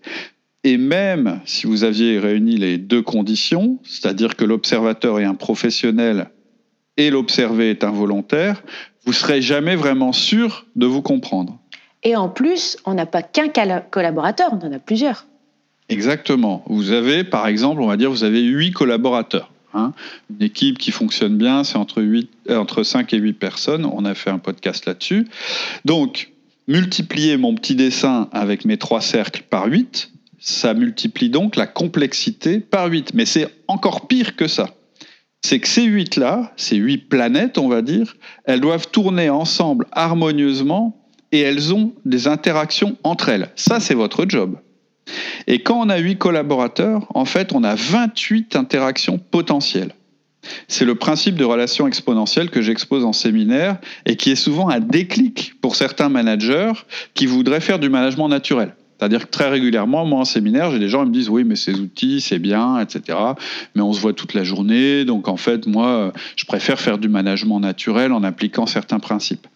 Et 0.64 0.76
même 0.76 1.40
si 1.44 1.66
vous 1.66 1.84
aviez 1.84 2.18
réuni 2.18 2.56
les 2.56 2.78
deux 2.78 3.02
conditions, 3.02 3.78
c'est-à-dire 3.84 4.36
que 4.36 4.44
l'observateur 4.44 5.20
est 5.20 5.24
un 5.24 5.34
professionnel 5.34 6.30
et 6.96 7.10
l'observé 7.10 7.70
est 7.70 7.84
involontaire, 7.84 8.62
vous 9.04 9.12
serez 9.12 9.40
jamais 9.40 9.76
vraiment 9.76 10.12
sûr 10.12 10.66
de 10.76 10.86
vous 10.86 11.02
comprendre. 11.02 11.58
Et 12.04 12.16
en 12.16 12.28
plus, 12.28 12.76
on 12.84 12.94
n'a 12.94 13.06
pas 13.06 13.22
qu'un 13.22 13.48
collaborateur, 13.90 14.50
on 14.52 14.66
en 14.66 14.72
a 14.72 14.78
plusieurs. 14.78 15.26
Exactement. 15.92 16.64
Vous 16.68 16.90
avez, 16.90 17.24
par 17.24 17.46
exemple, 17.46 17.82
on 17.82 17.86
va 17.86 17.96
dire, 17.96 18.10
vous 18.10 18.24
avez 18.24 18.42
huit 18.42 18.72
collaborateurs. 18.72 19.50
Hein. 19.74 19.92
Une 20.30 20.44
équipe 20.44 20.78
qui 20.78 20.90
fonctionne 20.90 21.36
bien, 21.36 21.64
c'est 21.64 21.76
entre, 21.76 22.00
euh, 22.00 22.56
entre 22.56 22.82
5 22.82 23.12
et 23.14 23.18
8 23.18 23.32
personnes. 23.34 23.84
On 23.86 24.04
a 24.04 24.14
fait 24.14 24.30
un 24.30 24.38
podcast 24.38 24.86
là-dessus. 24.86 25.26
Donc, 25.84 26.32
multiplier 26.68 27.36
mon 27.36 27.54
petit 27.54 27.74
dessin 27.74 28.28
avec 28.32 28.64
mes 28.64 28.76
trois 28.76 29.00
cercles 29.00 29.42
par 29.48 29.66
8, 29.66 30.10
ça 30.38 30.74
multiplie 30.74 31.30
donc 31.30 31.56
la 31.56 31.66
complexité 31.66 32.60
par 32.60 32.86
8. 32.86 33.14
Mais 33.14 33.24
c'est 33.24 33.48
encore 33.68 34.08
pire 34.08 34.36
que 34.36 34.48
ça 34.48 34.74
c'est 35.44 35.58
que 35.58 35.68
ces 35.68 35.82
huit-là, 35.82 36.52
ces 36.56 36.76
huit 36.76 36.98
planètes, 36.98 37.58
on 37.58 37.68
va 37.68 37.82
dire, 37.82 38.16
elles 38.44 38.60
doivent 38.60 38.88
tourner 38.88 39.28
ensemble 39.28 39.86
harmonieusement 39.92 40.96
et 41.32 41.40
elles 41.40 41.74
ont 41.74 41.92
des 42.04 42.28
interactions 42.28 42.96
entre 43.02 43.28
elles. 43.28 43.50
Ça, 43.56 43.80
c'est 43.80 43.94
votre 43.94 44.24
job. 44.28 44.58
Et 45.46 45.62
quand 45.62 45.80
on 45.80 45.88
a 45.88 45.98
huit 45.98 46.18
collaborateurs, 46.18 47.06
en 47.14 47.24
fait, 47.24 47.52
on 47.52 47.64
a 47.64 47.74
28 47.74 48.56
interactions 48.56 49.18
potentielles. 49.18 49.94
C'est 50.68 50.84
le 50.84 50.94
principe 50.96 51.36
de 51.36 51.44
relation 51.44 51.86
exponentielle 51.86 52.50
que 52.50 52.62
j'expose 52.62 53.04
en 53.04 53.12
séminaire 53.12 53.78
et 54.06 54.16
qui 54.16 54.30
est 54.30 54.36
souvent 54.36 54.68
un 54.68 54.80
déclic 54.80 55.54
pour 55.60 55.76
certains 55.76 56.08
managers 56.08 56.72
qui 57.14 57.26
voudraient 57.26 57.60
faire 57.60 57.78
du 57.78 57.88
management 57.88 58.28
naturel. 58.28 58.74
C'est-à-dire 58.98 59.26
que 59.26 59.30
très 59.30 59.48
régulièrement, 59.48 60.04
moi 60.04 60.20
en 60.20 60.24
séminaire, 60.24 60.70
j'ai 60.70 60.78
des 60.78 60.88
gens 60.88 61.02
qui 61.02 61.08
me 61.08 61.14
disent 61.14 61.28
oui, 61.28 61.42
mais 61.42 61.56
ces 61.56 61.74
outils, 61.74 62.20
c'est 62.20 62.38
bien, 62.38 62.78
etc. 62.78 63.18
Mais 63.74 63.82
on 63.82 63.92
se 63.92 64.00
voit 64.00 64.12
toute 64.12 64.32
la 64.32 64.44
journée, 64.44 65.04
donc 65.04 65.26
en 65.26 65.36
fait, 65.36 65.66
moi, 65.66 66.12
je 66.36 66.44
préfère 66.44 66.78
faire 66.78 66.98
du 66.98 67.08
management 67.08 67.58
naturel 67.58 68.12
en 68.12 68.22
appliquant 68.22 68.66
certains 68.66 69.00
principes. 69.00 69.48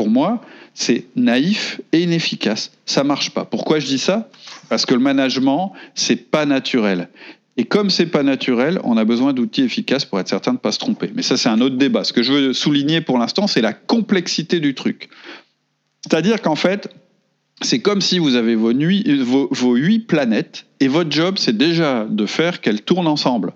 Pour 0.00 0.08
moi, 0.08 0.40
c'est 0.72 1.04
naïf 1.14 1.78
et 1.92 2.00
inefficace. 2.00 2.72
Ça 2.86 3.04
marche 3.04 3.32
pas. 3.32 3.44
Pourquoi 3.44 3.80
je 3.80 3.86
dis 3.86 3.98
ça? 3.98 4.30
Parce 4.70 4.86
que 4.86 4.94
le 4.94 5.00
management, 5.00 5.74
c'est 5.94 6.16
pas 6.16 6.46
naturel. 6.46 7.10
Et 7.58 7.66
comme 7.66 7.90
c'est 7.90 8.06
pas 8.06 8.22
naturel, 8.22 8.80
on 8.82 8.96
a 8.96 9.04
besoin 9.04 9.34
d'outils 9.34 9.60
efficaces 9.60 10.06
pour 10.06 10.18
être 10.18 10.30
certain 10.30 10.52
de 10.52 10.56
ne 10.56 10.60
pas 10.60 10.72
se 10.72 10.78
tromper. 10.78 11.10
Mais 11.14 11.20
ça, 11.20 11.36
c'est 11.36 11.50
un 11.50 11.60
autre 11.60 11.76
débat. 11.76 12.04
Ce 12.04 12.14
que 12.14 12.22
je 12.22 12.32
veux 12.32 12.52
souligner 12.54 13.02
pour 13.02 13.18
l'instant, 13.18 13.46
c'est 13.46 13.60
la 13.60 13.74
complexité 13.74 14.58
du 14.58 14.74
truc. 14.74 15.10
C'est-à-dire 16.00 16.40
qu'en 16.40 16.56
fait, 16.56 16.88
c'est 17.60 17.80
comme 17.80 18.00
si 18.00 18.18
vous 18.18 18.36
avez 18.36 18.54
vos, 18.54 18.72
huit 19.74 20.06
planètes 20.06 20.64
et 20.80 20.88
votre 20.88 21.12
job, 21.12 21.34
c'est 21.36 21.58
déjà 21.58 22.06
de 22.08 22.24
faire 22.24 22.62
qu'elles 22.62 22.80
tournent 22.80 23.06
ensemble 23.06 23.52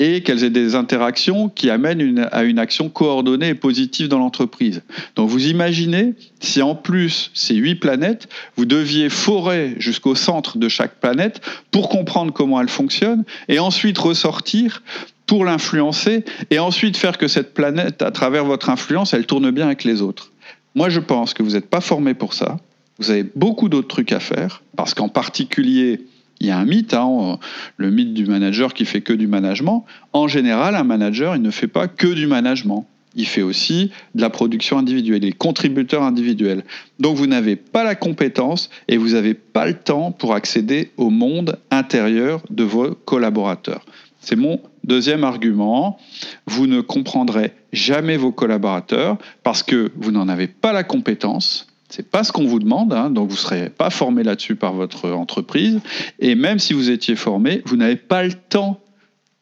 et 0.00 0.22
qu'elles 0.22 0.42
aient 0.42 0.50
des 0.50 0.74
interactions 0.74 1.48
qui 1.48 1.70
amènent 1.70 2.26
à 2.32 2.42
une 2.42 2.58
action 2.58 2.88
coordonnée 2.88 3.50
et 3.50 3.54
positive 3.54 4.08
dans 4.08 4.18
l'entreprise. 4.18 4.82
Donc 5.14 5.28
vous 5.28 5.46
imaginez 5.46 6.14
si 6.40 6.62
en 6.62 6.74
plus 6.74 7.30
ces 7.34 7.54
huit 7.54 7.76
planètes, 7.76 8.28
vous 8.56 8.64
deviez 8.64 9.10
forer 9.10 9.76
jusqu'au 9.78 10.14
centre 10.16 10.58
de 10.58 10.68
chaque 10.68 10.98
planète 10.98 11.42
pour 11.70 11.90
comprendre 11.90 12.32
comment 12.32 12.60
elle 12.60 12.68
fonctionne 12.68 13.24
et 13.48 13.58
ensuite 13.58 13.98
ressortir 13.98 14.82
pour 15.26 15.44
l'influencer 15.44 16.24
et 16.50 16.58
ensuite 16.58 16.96
faire 16.96 17.18
que 17.18 17.28
cette 17.28 17.54
planète, 17.54 18.02
à 18.02 18.10
travers 18.10 18.44
votre 18.44 18.70
influence, 18.70 19.14
elle 19.14 19.26
tourne 19.26 19.50
bien 19.52 19.66
avec 19.66 19.84
les 19.84 20.02
autres. 20.02 20.32
Moi, 20.74 20.88
je 20.88 20.98
pense 20.98 21.34
que 21.34 21.42
vous 21.42 21.52
n'êtes 21.52 21.68
pas 21.68 21.80
formé 21.80 22.14
pour 22.14 22.34
ça 22.34 22.56
vous 23.00 23.10
avez 23.10 23.24
beaucoup 23.34 23.70
d'autres 23.70 23.88
trucs 23.88 24.12
à 24.12 24.20
faire, 24.20 24.62
parce 24.76 24.92
qu'en 24.92 25.08
particulier, 25.08 26.02
il 26.40 26.46
y 26.46 26.50
a 26.50 26.58
un 26.58 26.64
mythe, 26.64 26.94
hein, 26.94 27.38
le 27.76 27.90
mythe 27.90 28.14
du 28.14 28.26
manager 28.26 28.72
qui 28.72 28.86
fait 28.86 29.02
que 29.02 29.12
du 29.12 29.26
management. 29.26 29.84
En 30.12 30.26
général, 30.26 30.74
un 30.74 30.84
manager, 30.84 31.36
il 31.36 31.42
ne 31.42 31.50
fait 31.50 31.68
pas 31.68 31.86
que 31.86 32.06
du 32.06 32.26
management. 32.26 32.86
Il 33.14 33.26
fait 33.26 33.42
aussi 33.42 33.90
de 34.14 34.20
la 34.20 34.30
production 34.30 34.78
individuelle, 34.78 35.20
des 35.20 35.32
contributeurs 35.32 36.02
individuels. 36.02 36.64
Donc 36.98 37.16
vous 37.16 37.26
n'avez 37.26 37.56
pas 37.56 37.84
la 37.84 37.94
compétence 37.94 38.70
et 38.88 38.96
vous 38.96 39.10
n'avez 39.10 39.34
pas 39.34 39.66
le 39.66 39.74
temps 39.74 40.12
pour 40.12 40.34
accéder 40.34 40.92
au 40.96 41.10
monde 41.10 41.58
intérieur 41.70 42.40
de 42.50 42.62
vos 42.62 42.94
collaborateurs. 42.94 43.84
C'est 44.20 44.36
mon 44.36 44.60
deuxième 44.84 45.24
argument. 45.24 45.98
Vous 46.46 46.66
ne 46.66 46.80
comprendrez 46.80 47.52
jamais 47.72 48.16
vos 48.16 48.32
collaborateurs 48.32 49.18
parce 49.42 49.62
que 49.62 49.90
vous 49.96 50.12
n'en 50.12 50.28
avez 50.28 50.46
pas 50.46 50.72
la 50.72 50.84
compétence 50.84 51.69
c'est 51.90 52.08
pas 52.08 52.24
ce 52.24 52.32
qu'on 52.32 52.46
vous 52.46 52.60
demande, 52.60 52.92
hein, 52.92 53.10
donc 53.10 53.28
vous 53.28 53.34
ne 53.34 53.40
serez 53.40 53.70
pas 53.70 53.90
formé 53.90 54.22
là-dessus 54.22 54.54
par 54.56 54.72
votre 54.72 55.10
entreprise. 55.10 55.80
Et 56.18 56.34
même 56.34 56.58
si 56.58 56.72
vous 56.72 56.90
étiez 56.90 57.16
formé, 57.16 57.62
vous 57.66 57.76
n'avez 57.76 57.96
pas 57.96 58.22
le 58.22 58.32
temps 58.32 58.80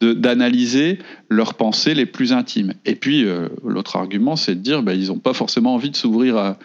d'analyser 0.00 0.98
leurs 1.28 1.54
pensées 1.54 1.94
les 1.94 2.06
plus 2.06 2.32
intimes. 2.32 2.72
Et 2.84 2.94
puis, 2.94 3.24
euh, 3.24 3.48
l'autre 3.64 3.96
argument, 3.96 4.36
c'est 4.36 4.54
de 4.54 4.60
dire, 4.60 4.82
bah, 4.82 4.94
ils 4.94 5.08
n'ont 5.08 5.18
pas 5.18 5.34
forcément 5.34 5.74
envie 5.74 5.90
de 5.90 5.96
s'ouvrir 5.96 6.56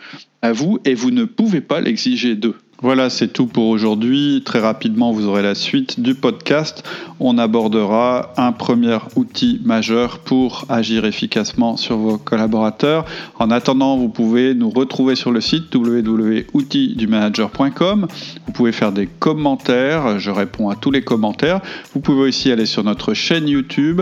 à 0.41 0.51
vous, 0.51 0.79
et 0.85 0.93
vous 0.93 1.11
ne 1.11 1.25
pouvez 1.25 1.61
pas 1.61 1.81
l'exiger 1.81 2.35
d'eux. 2.35 2.55
Voilà, 2.83 3.09
c'est 3.09 3.29
tout 3.29 3.47
pour 3.47 3.69
aujourd'hui. 3.69 4.43
Très 4.43 4.59
rapidement, 4.59 5.13
vous 5.13 5.25
aurez 5.25 5.41
la 5.41 5.55
suite 5.55 6.01
du 6.01 6.15
podcast. 6.15 6.83
On 7.21 7.37
abordera 7.37 8.33
un 8.35 8.51
premier 8.51 8.97
outil 9.15 9.61
majeur 9.63 10.19
pour 10.19 10.65
agir 10.67 11.05
efficacement 11.05 11.77
sur 11.77 11.95
vos 11.95 12.17
collaborateurs. 12.17 13.05
En 13.39 13.51
attendant, 13.51 13.95
vous 13.95 14.09
pouvez 14.09 14.53
nous 14.53 14.69
retrouver 14.69 15.15
sur 15.15 15.31
le 15.31 15.39
site 15.39 15.73
www.outildumanager.com. 15.73 18.07
Vous 18.47 18.51
pouvez 18.51 18.73
faire 18.73 18.91
des 18.91 19.07
commentaires. 19.07 20.19
Je 20.19 20.31
réponds 20.31 20.69
à 20.69 20.75
tous 20.75 20.91
les 20.91 21.03
commentaires. 21.03 21.61
Vous 21.93 22.01
pouvez 22.01 22.27
aussi 22.27 22.51
aller 22.51 22.65
sur 22.65 22.83
notre 22.83 23.13
chaîne 23.13 23.47
YouTube. 23.47 24.01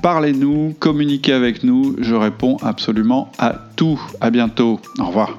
Parlez-nous, 0.00 0.74
communiquez 0.80 1.34
avec 1.34 1.64
nous. 1.64 1.96
Je 2.00 2.14
réponds 2.14 2.56
absolument 2.62 3.30
à 3.38 3.52
tout. 3.76 4.00
À 4.22 4.30
bientôt. 4.30 4.80
Au 4.98 5.04
revoir. 5.04 5.36